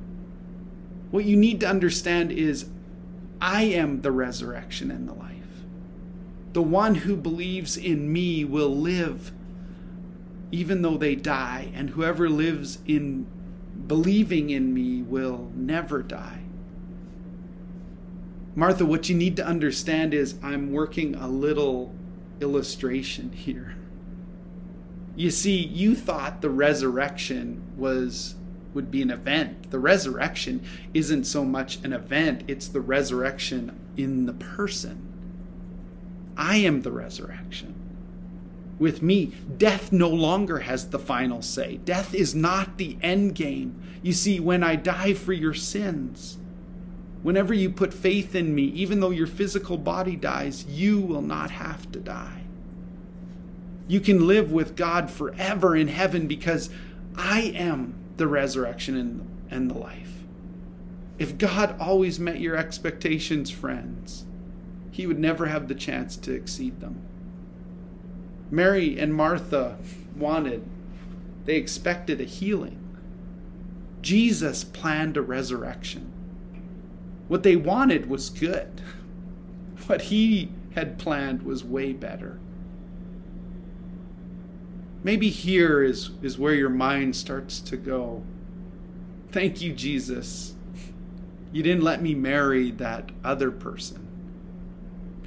What 1.10 1.24
you 1.24 1.36
need 1.36 1.60
to 1.60 1.68
understand 1.68 2.32
is 2.32 2.68
I 3.40 3.62
am 3.62 4.02
the 4.02 4.12
resurrection 4.12 4.90
and 4.90 5.08
the 5.08 5.14
life. 5.14 5.28
The 6.52 6.62
one 6.62 6.96
who 6.96 7.16
believes 7.16 7.76
in 7.76 8.12
me 8.12 8.44
will 8.44 8.74
live 8.74 9.32
even 10.50 10.82
though 10.82 10.96
they 10.96 11.14
die, 11.14 11.70
and 11.74 11.90
whoever 11.90 12.28
lives 12.28 12.78
in 12.86 13.26
believing 13.86 14.50
in 14.50 14.72
me 14.72 15.02
will 15.02 15.50
never 15.54 16.02
die. 16.02 16.40
Martha, 18.54 18.84
what 18.84 19.08
you 19.08 19.14
need 19.14 19.36
to 19.36 19.46
understand 19.46 20.12
is 20.12 20.34
I'm 20.42 20.72
working 20.72 21.14
a 21.14 21.28
little 21.28 21.94
illustration 22.40 23.30
here. 23.32 23.76
You 25.14 25.30
see, 25.30 25.56
you 25.56 25.94
thought 25.94 26.40
the 26.40 26.50
resurrection 26.50 27.62
was 27.76 28.34
would 28.74 28.90
be 28.90 29.02
an 29.02 29.10
event. 29.10 29.70
The 29.70 29.78
resurrection 29.78 30.62
isn't 30.92 31.24
so 31.24 31.44
much 31.44 31.82
an 31.84 31.92
event, 31.92 32.44
it's 32.46 32.68
the 32.68 32.80
resurrection 32.80 33.78
in 33.96 34.26
the 34.26 34.34
person. 34.34 35.04
I 36.36 36.56
am 36.56 36.82
the 36.82 36.92
resurrection 36.92 37.77
with 38.78 39.02
me, 39.02 39.32
death 39.56 39.92
no 39.92 40.08
longer 40.08 40.60
has 40.60 40.88
the 40.88 40.98
final 40.98 41.42
say. 41.42 41.78
Death 41.78 42.14
is 42.14 42.34
not 42.34 42.78
the 42.78 42.96
end 43.02 43.34
game. 43.34 43.82
You 44.02 44.12
see, 44.12 44.38
when 44.40 44.62
I 44.62 44.76
die 44.76 45.14
for 45.14 45.32
your 45.32 45.54
sins, 45.54 46.38
whenever 47.22 47.52
you 47.52 47.70
put 47.70 47.92
faith 47.92 48.34
in 48.34 48.54
me, 48.54 48.64
even 48.64 49.00
though 49.00 49.10
your 49.10 49.26
physical 49.26 49.76
body 49.76 50.16
dies, 50.16 50.64
you 50.66 51.00
will 51.00 51.22
not 51.22 51.50
have 51.50 51.90
to 51.92 51.98
die. 51.98 52.42
You 53.88 54.00
can 54.00 54.26
live 54.26 54.52
with 54.52 54.76
God 54.76 55.10
forever 55.10 55.74
in 55.74 55.88
heaven 55.88 56.26
because 56.26 56.70
I 57.16 57.52
am 57.56 57.94
the 58.16 58.28
resurrection 58.28 59.26
and, 59.50 59.70
the 59.70 59.78
life. 59.78 60.24
If 61.18 61.38
God 61.38 61.80
always 61.80 62.20
met 62.20 62.38
your 62.38 62.54
expectations, 62.54 63.50
friends, 63.50 64.26
He 64.90 65.06
would 65.06 65.18
never 65.18 65.46
have 65.46 65.66
the 65.66 65.74
chance 65.74 66.16
to 66.18 66.32
exceed 66.32 66.80
them. 66.80 67.07
Mary 68.50 68.98
and 68.98 69.14
Martha 69.14 69.78
wanted, 70.16 70.64
they 71.44 71.56
expected 71.56 72.20
a 72.20 72.24
healing. 72.24 72.78
Jesus 74.00 74.64
planned 74.64 75.16
a 75.16 75.22
resurrection. 75.22 76.12
What 77.28 77.42
they 77.42 77.56
wanted 77.56 78.08
was 78.08 78.30
good. 78.30 78.82
What 79.86 80.02
he 80.02 80.50
had 80.74 80.98
planned 80.98 81.44
was 81.44 81.64
way 81.64 81.94
better. 81.94 82.38
Maybe 85.02 85.30
here 85.30 85.82
is, 85.82 86.10
is 86.20 86.38
where 86.38 86.52
your 86.52 86.68
mind 86.68 87.16
starts 87.16 87.60
to 87.60 87.76
go. 87.78 88.22
Thank 89.32 89.62
you, 89.62 89.72
Jesus. 89.72 90.56
You 91.52 91.62
didn't 91.62 91.84
let 91.84 92.02
me 92.02 92.14
marry 92.14 92.70
that 92.72 93.10
other 93.24 93.50
person 93.50 94.07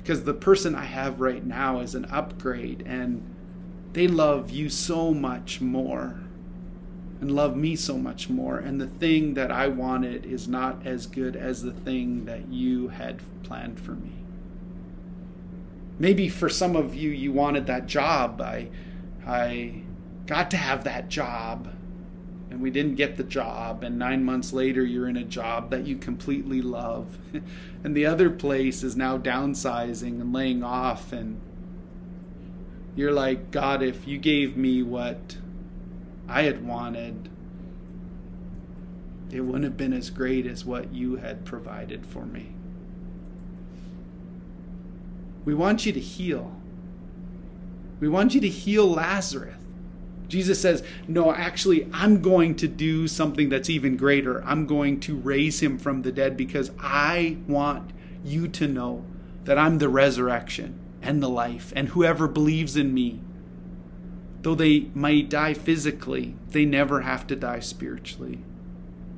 because 0.02 0.24
the 0.24 0.34
person 0.34 0.74
I 0.74 0.86
have 0.86 1.22
right 1.22 1.46
now 1.46 1.80
is 1.80 1.94
an 1.94 2.06
upgrade 2.06 2.84
and 2.86 3.24
they 3.94 4.08
love 4.08 4.50
you 4.50 4.70
so 4.70 5.14
much 5.14 5.62
more 5.62 6.22
and 7.20 7.32
love 7.32 7.56
me 7.56 7.76
so 7.76 7.98
much 7.98 8.30
more. 8.30 8.58
And 8.58 8.82
the 8.82 8.88
thing 8.88 9.36
that 9.36 9.52
I 9.52 9.68
wanted 9.68 10.26
is 10.26 10.48
not 10.48 10.86
as 10.88 11.06
good 11.06 11.36
as 11.36 11.62
the 11.62 11.72
thing 11.72 12.26
that 12.26 12.48
you 12.48 12.88
had 12.88 13.22
planned 13.44 13.80
for 13.80 13.92
me. 13.92 14.24
Maybe 16.00 16.30
for 16.30 16.50
some 16.50 16.76
of 16.76 16.96
you, 16.96 17.12
you 17.12 17.32
wanted 17.32 17.68
that 17.68 17.86
job. 17.86 18.42
I, 18.42 18.70
I 19.26 19.84
got 20.26 20.50
to 20.52 20.58
have 20.58 20.84
that 20.86 21.10
job 21.10 21.72
and 22.52 22.62
we 22.62 22.70
didn't 22.70 22.96
get 22.96 23.18
the 23.18 23.24
job 23.24 23.84
and 23.84 23.98
9 23.98 24.24
months 24.24 24.54
later 24.54 24.84
you're 24.84 25.08
in 25.08 25.18
a 25.18 25.24
job 25.24 25.72
that 25.72 25.88
you 25.88 25.96
completely 25.98 26.62
love. 26.62 27.18
And 27.84 27.98
the 27.98 28.06
other 28.06 28.30
place 28.30 28.84
is 28.84 28.96
now 28.96 29.18
downsizing 29.18 30.22
and 30.22 30.32
laying 30.32 30.64
off 30.64 31.12
and 31.12 31.42
you're 32.96 33.12
like 33.12 33.50
god 33.50 33.82
if 33.82 34.08
you 34.08 34.20
gave 34.20 34.56
me 34.56 34.84
what 34.84 35.38
i 36.30 36.44
had 36.44 36.64
wanted 36.64 37.32
it 39.32 39.42
wouldn't 39.42 39.64
have 39.64 39.78
been 39.78 39.94
as 39.94 40.10
great 40.10 40.46
as 40.46 40.66
what 40.66 40.94
you 40.94 41.16
had 41.16 41.46
provided 41.46 42.06
for 42.06 42.26
me. 42.26 42.54
We 45.46 45.54
want 45.54 45.86
you 45.86 45.94
to 45.94 46.00
heal. 46.00 46.56
We 48.00 48.10
want 48.10 48.36
you 48.36 48.42
to 48.42 48.50
heal 48.50 48.88
lazarus 48.90 49.61
Jesus 50.32 50.62
says, 50.62 50.82
No, 51.10 51.34
actually, 51.34 51.90
I'm 51.92 52.22
going 52.22 52.56
to 52.56 52.68
do 52.70 53.06
something 53.10 53.50
that's 53.50 53.70
even 53.70 53.98
greater. 53.98 54.42
I'm 54.46 54.66
going 54.66 55.02
to 55.02 55.18
raise 55.18 55.62
him 55.62 55.78
from 55.78 56.04
the 56.04 56.12
dead 56.14 56.38
because 56.38 56.72
I 56.80 57.38
want 57.50 57.92
you 58.24 58.48
to 58.48 58.66
know 58.66 59.04
that 59.44 59.58
I'm 59.58 59.80
the 59.80 59.90
resurrection 59.90 60.80
and 61.02 61.22
the 61.22 61.28
life. 61.28 61.74
And 61.76 61.90
whoever 61.90 62.30
believes 62.30 62.78
in 62.78 62.94
me, 62.94 63.20
though 64.42 64.56
they 64.56 64.90
might 64.94 65.30
die 65.30 65.54
physically, 65.54 66.36
they 66.48 66.64
never 66.64 67.02
have 67.02 67.28
to 67.28 67.36
die 67.36 67.60
spiritually. 67.60 68.40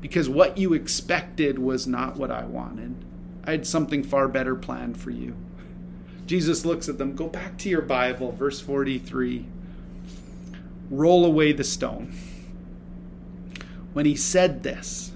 Because 0.02 0.28
what 0.28 0.58
you 0.58 0.74
expected 0.74 1.60
was 1.60 1.86
not 1.86 2.18
what 2.18 2.32
I 2.32 2.46
wanted. 2.46 3.06
I 3.44 3.52
had 3.52 3.68
something 3.68 4.02
far 4.02 4.28
better 4.28 4.56
planned 4.56 4.98
for 4.98 5.12
you. 5.12 5.36
Jesus 6.26 6.66
looks 6.66 6.90
at 6.90 6.98
them. 6.98 7.16
Go 7.16 7.28
back 7.28 7.60
to 7.60 7.70
your 7.70 7.84
Bible, 7.84 8.32
verse 8.32 8.60
43 8.60 9.46
roll 10.98 11.26
away 11.26 11.52
the 11.52 11.64
stone. 11.64 12.14
When 13.94 14.06
he 14.06 14.16
said 14.16 14.64
this, 14.64 15.12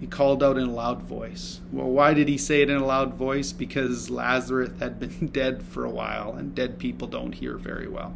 He 0.00 0.06
called 0.06 0.42
out 0.44 0.56
in 0.56 0.68
a 0.68 0.72
loud 0.72 1.02
voice. 1.02 1.60
Well, 1.72 1.88
why 1.88 2.14
did 2.14 2.28
he 2.28 2.38
say 2.38 2.62
it 2.62 2.70
in 2.70 2.76
a 2.76 2.86
loud 2.86 3.14
voice? 3.14 3.52
Because 3.52 4.10
Lazarus 4.10 4.70
had 4.78 5.00
been 5.00 5.26
dead 5.32 5.62
for 5.62 5.84
a 5.84 5.90
while, 5.90 6.34
and 6.34 6.54
dead 6.54 6.78
people 6.78 7.08
don't 7.08 7.34
hear 7.34 7.56
very 7.56 7.88
well. 7.88 8.14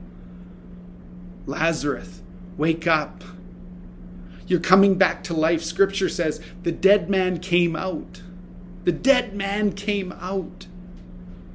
Lazarus, 1.46 2.22
wake 2.56 2.86
up. 2.86 3.24
You're 4.46 4.60
coming 4.60 4.96
back 4.96 5.24
to 5.24 5.34
life. 5.34 5.62
Scripture 5.62 6.08
says 6.08 6.40
the 6.62 6.72
dead 6.72 7.10
man 7.10 7.38
came 7.38 7.74
out. 7.74 8.22
The 8.84 8.92
dead 8.92 9.34
man 9.34 9.72
came 9.72 10.12
out. 10.12 10.66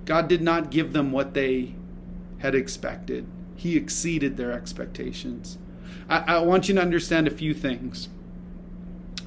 God 0.05 0.27
did 0.27 0.41
not 0.41 0.71
give 0.71 0.93
them 0.93 1.11
what 1.11 1.33
they 1.33 1.75
had 2.39 2.55
expected, 2.55 3.27
He 3.57 3.75
exceeded 3.75 4.37
their 4.37 4.53
expectations. 4.53 5.57
I, 6.07 6.19
I 6.19 6.39
want 6.39 6.69
you 6.69 6.75
to 6.75 6.81
understand 6.81 7.27
a 7.27 7.31
few 7.31 7.53
things 7.53 8.07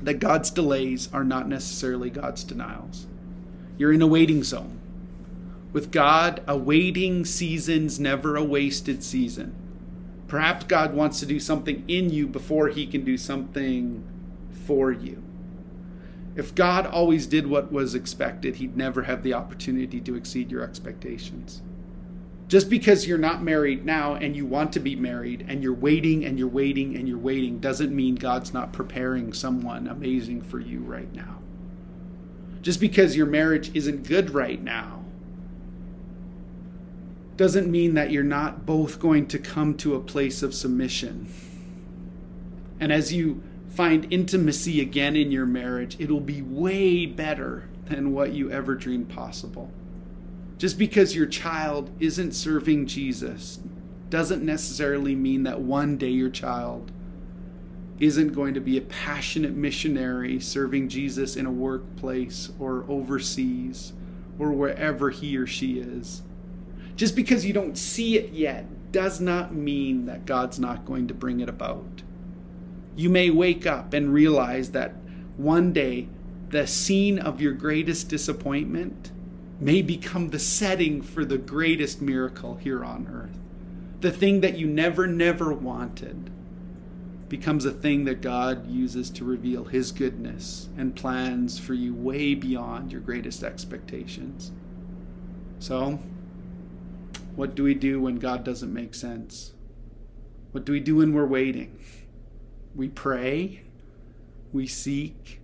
that 0.00 0.14
God's 0.14 0.50
delays 0.50 1.12
are 1.12 1.24
not 1.24 1.48
necessarily 1.48 2.08
God's 2.08 2.42
denials. 2.44 3.06
You're 3.76 3.92
in 3.92 4.00
a 4.00 4.06
waiting 4.06 4.42
zone. 4.42 4.80
With 5.72 5.90
God, 5.90 6.42
a 6.46 6.56
waiting 6.56 7.24
season's 7.24 8.00
never 8.00 8.36
a 8.36 8.42
wasted 8.42 9.02
season. 9.02 9.54
Perhaps 10.26 10.64
God 10.64 10.94
wants 10.94 11.20
to 11.20 11.26
do 11.26 11.38
something 11.38 11.84
in 11.86 12.10
you 12.10 12.26
before 12.26 12.68
he 12.68 12.86
can 12.86 13.04
do 13.04 13.18
something 13.18 14.04
for 14.64 14.90
you. 14.92 15.22
If 16.36 16.54
God 16.54 16.86
always 16.86 17.26
did 17.26 17.48
what 17.48 17.72
was 17.72 17.94
expected, 17.94 18.56
he'd 18.56 18.76
never 18.76 19.02
have 19.02 19.22
the 19.22 19.34
opportunity 19.34 20.00
to 20.00 20.14
exceed 20.14 20.50
your 20.50 20.62
expectations. 20.62 21.62
Just 22.50 22.68
because 22.68 23.06
you're 23.06 23.16
not 23.16 23.44
married 23.44 23.86
now 23.86 24.16
and 24.16 24.34
you 24.34 24.44
want 24.44 24.72
to 24.72 24.80
be 24.80 24.96
married 24.96 25.46
and 25.46 25.62
you're 25.62 25.72
waiting 25.72 26.24
and 26.24 26.36
you're 26.36 26.48
waiting 26.48 26.96
and 26.96 27.06
you're 27.06 27.16
waiting 27.16 27.60
doesn't 27.60 27.94
mean 27.94 28.16
God's 28.16 28.52
not 28.52 28.72
preparing 28.72 29.32
someone 29.32 29.86
amazing 29.86 30.42
for 30.42 30.58
you 30.58 30.80
right 30.80 31.14
now. 31.14 31.38
Just 32.60 32.80
because 32.80 33.14
your 33.14 33.26
marriage 33.26 33.70
isn't 33.72 34.08
good 34.08 34.30
right 34.30 34.60
now 34.60 35.04
doesn't 37.36 37.70
mean 37.70 37.94
that 37.94 38.10
you're 38.10 38.24
not 38.24 38.66
both 38.66 38.98
going 38.98 39.28
to 39.28 39.38
come 39.38 39.76
to 39.76 39.94
a 39.94 40.00
place 40.00 40.42
of 40.42 40.52
submission. 40.52 41.32
And 42.80 42.92
as 42.92 43.12
you 43.12 43.44
find 43.68 44.12
intimacy 44.12 44.80
again 44.80 45.14
in 45.14 45.30
your 45.30 45.46
marriage, 45.46 45.94
it'll 46.00 46.18
be 46.18 46.42
way 46.42 47.06
better 47.06 47.68
than 47.84 48.12
what 48.12 48.32
you 48.32 48.50
ever 48.50 48.74
dreamed 48.74 49.08
possible. 49.08 49.70
Just 50.60 50.76
because 50.76 51.16
your 51.16 51.24
child 51.24 51.90
isn't 52.00 52.32
serving 52.32 52.84
Jesus 52.84 53.60
doesn't 54.10 54.44
necessarily 54.44 55.14
mean 55.14 55.44
that 55.44 55.62
one 55.62 55.96
day 55.96 56.10
your 56.10 56.28
child 56.28 56.92
isn't 57.98 58.34
going 58.34 58.52
to 58.52 58.60
be 58.60 58.76
a 58.76 58.82
passionate 58.82 59.54
missionary 59.54 60.38
serving 60.38 60.90
Jesus 60.90 61.34
in 61.34 61.46
a 61.46 61.50
workplace 61.50 62.50
or 62.58 62.84
overseas 62.90 63.94
or 64.38 64.52
wherever 64.52 65.08
he 65.08 65.34
or 65.38 65.46
she 65.46 65.78
is. 65.78 66.20
Just 66.94 67.16
because 67.16 67.46
you 67.46 67.54
don't 67.54 67.78
see 67.78 68.18
it 68.18 68.34
yet 68.34 68.92
does 68.92 69.18
not 69.18 69.54
mean 69.54 70.04
that 70.04 70.26
God's 70.26 70.58
not 70.58 70.84
going 70.84 71.08
to 71.08 71.14
bring 71.14 71.40
it 71.40 71.48
about. 71.48 72.02
You 72.96 73.08
may 73.08 73.30
wake 73.30 73.64
up 73.66 73.94
and 73.94 74.12
realize 74.12 74.72
that 74.72 74.94
one 75.38 75.72
day 75.72 76.08
the 76.50 76.66
scene 76.66 77.18
of 77.18 77.40
your 77.40 77.54
greatest 77.54 78.10
disappointment 78.10 79.10
may 79.60 79.82
become 79.82 80.30
the 80.30 80.38
setting 80.38 81.02
for 81.02 81.24
the 81.24 81.38
greatest 81.38 82.00
miracle 82.00 82.56
here 82.56 82.82
on 82.82 83.06
earth. 83.06 83.38
The 84.00 84.10
thing 84.10 84.40
that 84.40 84.56
you 84.56 84.66
never, 84.66 85.06
never 85.06 85.52
wanted 85.52 86.30
becomes 87.28 87.64
a 87.64 87.70
thing 87.70 88.04
that 88.04 88.22
God 88.22 88.68
uses 88.68 89.10
to 89.10 89.24
reveal 89.24 89.64
His 89.64 89.92
goodness 89.92 90.68
and 90.76 90.96
plans 90.96 91.58
for 91.58 91.74
you 91.74 91.94
way 91.94 92.34
beyond 92.34 92.90
your 92.90 93.02
greatest 93.02 93.44
expectations. 93.44 94.50
So, 95.58 96.00
what 97.36 97.54
do 97.54 97.62
we 97.62 97.74
do 97.74 98.00
when 98.00 98.16
God 98.16 98.42
doesn't 98.42 98.72
make 98.72 98.94
sense? 98.94 99.52
What 100.52 100.64
do 100.64 100.72
we 100.72 100.80
do 100.80 100.96
when 100.96 101.12
we're 101.12 101.26
waiting? 101.26 101.78
We 102.74 102.88
pray, 102.88 103.62
we 104.52 104.66
seek, 104.66 105.40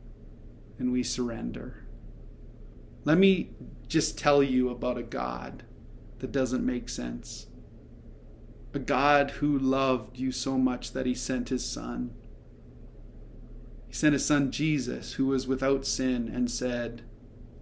and 0.79 0.91
we 0.91 1.03
surrender. 1.03 1.85
Let 3.05 3.19
me 3.19 3.51
just 3.89 4.19
tell 4.19 4.43
you 4.43 4.69
about 4.71 4.99
a 4.99 5.03
God 5.03 5.65
that 6.19 6.33
doesn't 6.33 6.65
make 6.65 6.89
sense. 6.89 7.47
A 8.75 8.79
God 8.79 9.33
who 9.33 9.59
loved 9.59 10.19
you 10.19 10.33
so 10.33 10.59
much 10.59 10.93
that 10.93 11.07
he 11.07 11.15
sent 11.15 11.49
his 11.49 11.65
son. 11.65 12.15
He 13.89 13.95
sent 13.95 14.13
his 14.13 14.25
son 14.25 14.51
Jesus, 14.51 15.15
who 15.15 15.27
was 15.27 15.47
without 15.47 15.87
sin, 15.87 16.31
and 16.33 16.51
said, 16.51 17.03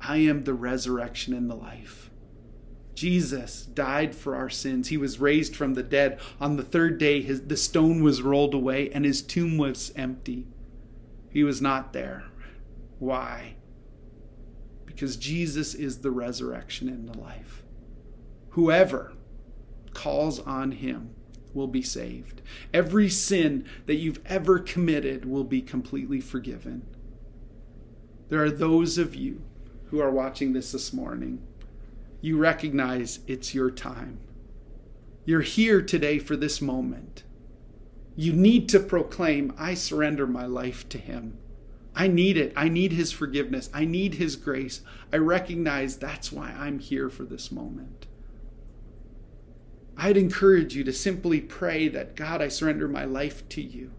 I 0.00 0.18
am 0.18 0.44
the 0.44 0.54
resurrection 0.54 1.34
and 1.34 1.48
the 1.48 1.54
life. 1.54 2.10
Jesus 2.94 3.64
died 3.66 4.14
for 4.14 4.36
our 4.36 4.50
sins. 4.50 4.88
He 4.88 4.96
was 4.96 5.18
raised 5.18 5.56
from 5.56 5.74
the 5.74 5.82
dead. 5.82 6.20
On 6.40 6.56
the 6.56 6.62
third 6.62 6.98
day, 6.98 7.22
his, 7.22 7.42
the 7.42 7.56
stone 7.56 8.02
was 8.02 8.22
rolled 8.22 8.54
away 8.54 8.90
and 8.90 9.04
his 9.04 9.22
tomb 9.22 9.58
was 9.58 9.92
empty. 9.96 10.46
He 11.30 11.42
was 11.42 11.60
not 11.60 11.92
there. 11.92 12.24
Why? 12.98 13.56
Because 14.86 15.16
Jesus 15.16 15.74
is 15.74 15.98
the 15.98 16.10
resurrection 16.10 16.88
and 16.88 17.08
the 17.08 17.18
life. 17.18 17.62
Whoever 18.50 19.12
calls 19.92 20.38
on 20.40 20.72
him 20.72 21.14
will 21.52 21.68
be 21.68 21.82
saved. 21.82 22.42
Every 22.72 23.08
sin 23.08 23.64
that 23.86 23.96
you've 23.96 24.20
ever 24.26 24.58
committed 24.58 25.24
will 25.24 25.44
be 25.44 25.62
completely 25.62 26.20
forgiven. 26.20 26.86
There 28.28 28.42
are 28.42 28.50
those 28.50 28.98
of 28.98 29.14
you 29.14 29.42
who 29.86 30.00
are 30.00 30.10
watching 30.10 30.52
this 30.52 30.72
this 30.72 30.92
morning. 30.92 31.42
You 32.20 32.38
recognize 32.38 33.20
it's 33.26 33.54
your 33.54 33.70
time. 33.70 34.18
You're 35.24 35.42
here 35.42 35.80
today 35.80 36.18
for 36.18 36.36
this 36.36 36.60
moment. 36.60 37.22
You 38.16 38.32
need 38.32 38.68
to 38.70 38.80
proclaim, 38.80 39.52
I 39.58 39.74
surrender 39.74 40.26
my 40.26 40.46
life 40.46 40.88
to 40.90 40.98
Him. 40.98 41.38
I 41.96 42.08
need 42.08 42.36
it. 42.36 42.52
I 42.56 42.68
need 42.68 42.92
His 42.92 43.12
forgiveness. 43.12 43.70
I 43.72 43.84
need 43.84 44.14
His 44.14 44.36
grace. 44.36 44.80
I 45.12 45.16
recognize 45.16 45.96
that's 45.96 46.32
why 46.32 46.50
I'm 46.50 46.78
here 46.80 47.08
for 47.08 47.24
this 47.24 47.52
moment. 47.52 48.06
I'd 49.96 50.16
encourage 50.16 50.74
you 50.74 50.82
to 50.84 50.92
simply 50.92 51.40
pray 51.40 51.86
that 51.88 52.16
God, 52.16 52.42
I 52.42 52.48
surrender 52.48 52.88
my 52.88 53.04
life 53.04 53.48
to 53.50 53.62
you. 53.62 53.92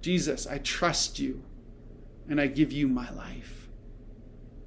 Jesus, 0.00 0.46
I 0.46 0.58
trust 0.58 1.20
you 1.20 1.44
and 2.28 2.40
I 2.40 2.48
give 2.48 2.72
you 2.72 2.88
my 2.88 3.10
life. 3.12 3.68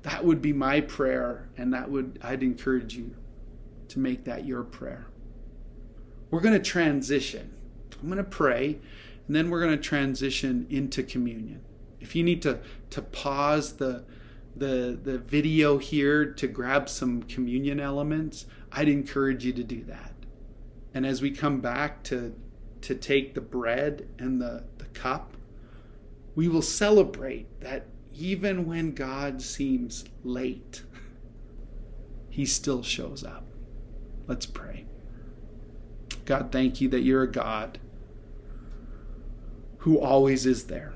That 0.04 0.24
would 0.24 0.42
be 0.42 0.54
my 0.54 0.80
prayer, 0.80 1.50
and 1.58 1.74
that 1.74 1.92
would 1.92 2.18
I'd 2.24 2.44
encourage 2.44 2.96
you 2.96 3.16
to 3.90 4.00
make 4.00 4.24
that 4.24 4.46
your 4.46 4.64
prayer. 4.64 5.08
We're 6.32 6.40
going 6.40 6.54
to 6.54 6.64
transition. 6.64 7.54
I'm 8.02 8.08
going 8.08 8.18
to 8.18 8.24
pray, 8.24 8.80
and 9.28 9.36
then 9.36 9.50
we're 9.50 9.60
going 9.60 9.76
to 9.76 9.84
transition 9.84 10.66
into 10.70 11.04
communion 11.04 11.62
if 12.00 12.16
you 12.16 12.24
need 12.24 12.42
to 12.44 12.60
to 12.92 13.02
pause 13.02 13.74
the 13.74 14.04
the 14.56 15.00
the 15.02 15.18
video 15.18 15.78
here 15.78 16.26
to 16.26 16.48
grab 16.48 16.90
some 16.90 17.24
communion 17.24 17.80
elements, 17.80 18.46
I'd 18.72 18.90
encourage 18.90 19.46
you 19.46 19.54
to 19.54 19.64
do 19.64 19.84
that. 19.86 20.14
And 20.94 21.06
as 21.06 21.22
we 21.22 21.32
come 21.32 21.60
back 21.60 22.04
to 22.06 22.36
to 22.82 22.96
take 22.96 23.34
the 23.34 23.42
bread 23.42 24.08
and 24.20 24.42
the, 24.42 24.64
the 24.78 24.86
cup, 24.86 25.36
we 26.36 26.48
will 26.48 26.62
celebrate 26.62 27.60
that 27.62 27.88
even 28.14 28.66
when 28.66 28.94
God 28.94 29.42
seems 29.42 30.06
late, 30.24 30.84
he 32.30 32.46
still 32.46 32.84
shows 32.84 33.24
up. 33.24 33.46
Let's 34.28 34.46
pray. 34.46 34.86
God, 36.26 36.52
thank 36.52 36.82
you 36.82 36.90
that 36.90 37.02
you're 37.02 37.24
a 37.24 37.32
God 37.32 37.80
who 39.80 40.00
always 40.00 40.46
is 40.46 40.66
there. 40.66 40.94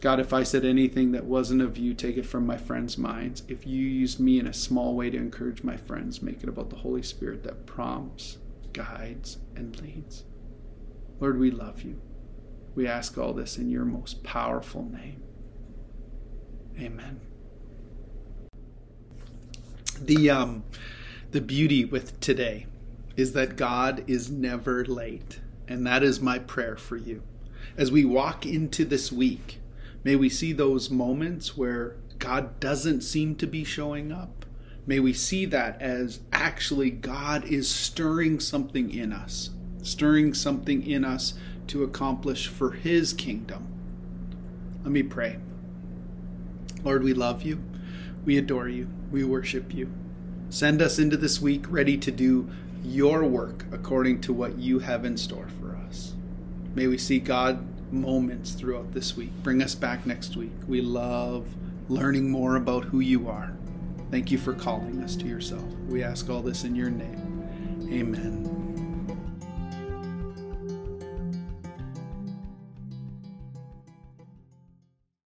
God, 0.00 0.18
if 0.18 0.32
I 0.32 0.44
said 0.44 0.64
anything 0.64 1.12
that 1.12 1.26
wasn't 1.26 1.60
of 1.60 1.76
you, 1.76 1.92
take 1.92 2.16
it 2.16 2.24
from 2.24 2.46
my 2.46 2.56
friends' 2.56 2.96
minds. 2.96 3.42
If 3.48 3.66
you 3.66 3.86
used 3.86 4.18
me 4.18 4.38
in 4.38 4.46
a 4.46 4.52
small 4.52 4.94
way 4.96 5.10
to 5.10 5.18
encourage 5.18 5.62
my 5.62 5.76
friends, 5.76 6.22
make 6.22 6.42
it 6.42 6.48
about 6.48 6.70
the 6.70 6.76
Holy 6.76 7.02
Spirit 7.02 7.42
that 7.44 7.66
prompts, 7.66 8.38
guides, 8.72 9.38
and 9.54 9.78
leads. 9.80 10.24
Lord, 11.20 11.38
we 11.38 11.50
love 11.50 11.82
you. 11.82 12.00
We 12.74 12.86
ask 12.86 13.18
all 13.18 13.34
this 13.34 13.58
in 13.58 13.70
your 13.70 13.84
most 13.84 14.24
powerful 14.24 14.84
name. 14.84 15.22
Amen. 16.78 17.20
The 20.00 20.30
um 20.30 20.64
the 21.32 21.42
beauty 21.42 21.84
with 21.84 22.18
today 22.20 22.66
is 23.16 23.34
that 23.34 23.56
God 23.56 24.02
is 24.06 24.30
never 24.30 24.82
late, 24.86 25.40
and 25.68 25.86
that 25.86 26.02
is 26.02 26.20
my 26.20 26.38
prayer 26.38 26.76
for 26.76 26.96
you. 26.96 27.22
As 27.76 27.92
we 27.92 28.04
walk 28.06 28.46
into 28.46 28.86
this 28.86 29.12
week, 29.12 29.59
May 30.02 30.16
we 30.16 30.28
see 30.28 30.52
those 30.52 30.90
moments 30.90 31.56
where 31.56 31.96
God 32.18 32.58
doesn't 32.60 33.02
seem 33.02 33.34
to 33.36 33.46
be 33.46 33.64
showing 33.64 34.12
up. 34.12 34.46
May 34.86 34.98
we 34.98 35.12
see 35.12 35.44
that 35.46 35.80
as 35.80 36.20
actually 36.32 36.90
God 36.90 37.44
is 37.44 37.68
stirring 37.68 38.40
something 38.40 38.90
in 38.90 39.12
us, 39.12 39.50
stirring 39.82 40.34
something 40.34 40.86
in 40.86 41.04
us 41.04 41.34
to 41.68 41.84
accomplish 41.84 42.48
for 42.48 42.72
His 42.72 43.12
kingdom. 43.12 43.66
Let 44.82 44.92
me 44.92 45.02
pray. 45.02 45.38
Lord, 46.82 47.02
we 47.02 47.12
love 47.12 47.42
you. 47.42 47.62
We 48.24 48.38
adore 48.38 48.68
you. 48.68 48.88
We 49.10 49.24
worship 49.24 49.74
you. 49.74 49.92
Send 50.48 50.80
us 50.82 50.98
into 50.98 51.16
this 51.16 51.40
week 51.40 51.64
ready 51.68 51.96
to 51.98 52.10
do 52.10 52.50
your 52.82 53.24
work 53.24 53.66
according 53.70 54.22
to 54.22 54.32
what 54.32 54.58
you 54.58 54.78
have 54.80 55.04
in 55.04 55.16
store 55.16 55.48
for 55.60 55.76
us. 55.76 56.14
May 56.74 56.86
we 56.86 56.98
see 56.98 57.18
God 57.18 57.64
moments 57.92 58.52
throughout 58.52 58.92
this 58.92 59.16
week. 59.16 59.30
Bring 59.42 59.62
us 59.62 59.74
back 59.74 60.06
next 60.06 60.36
week. 60.36 60.52
We 60.66 60.80
love 60.80 61.46
learning 61.88 62.30
more 62.30 62.56
about 62.56 62.84
who 62.84 63.00
you 63.00 63.28
are. 63.28 63.52
Thank 64.10 64.30
you 64.30 64.38
for 64.38 64.54
calling 64.54 65.02
us 65.02 65.16
to 65.16 65.26
yourself. 65.26 65.64
We 65.88 66.02
ask 66.02 66.28
all 66.28 66.42
this 66.42 66.64
in 66.64 66.74
your 66.74 66.90
name. 66.90 67.88
Amen. 67.92 68.59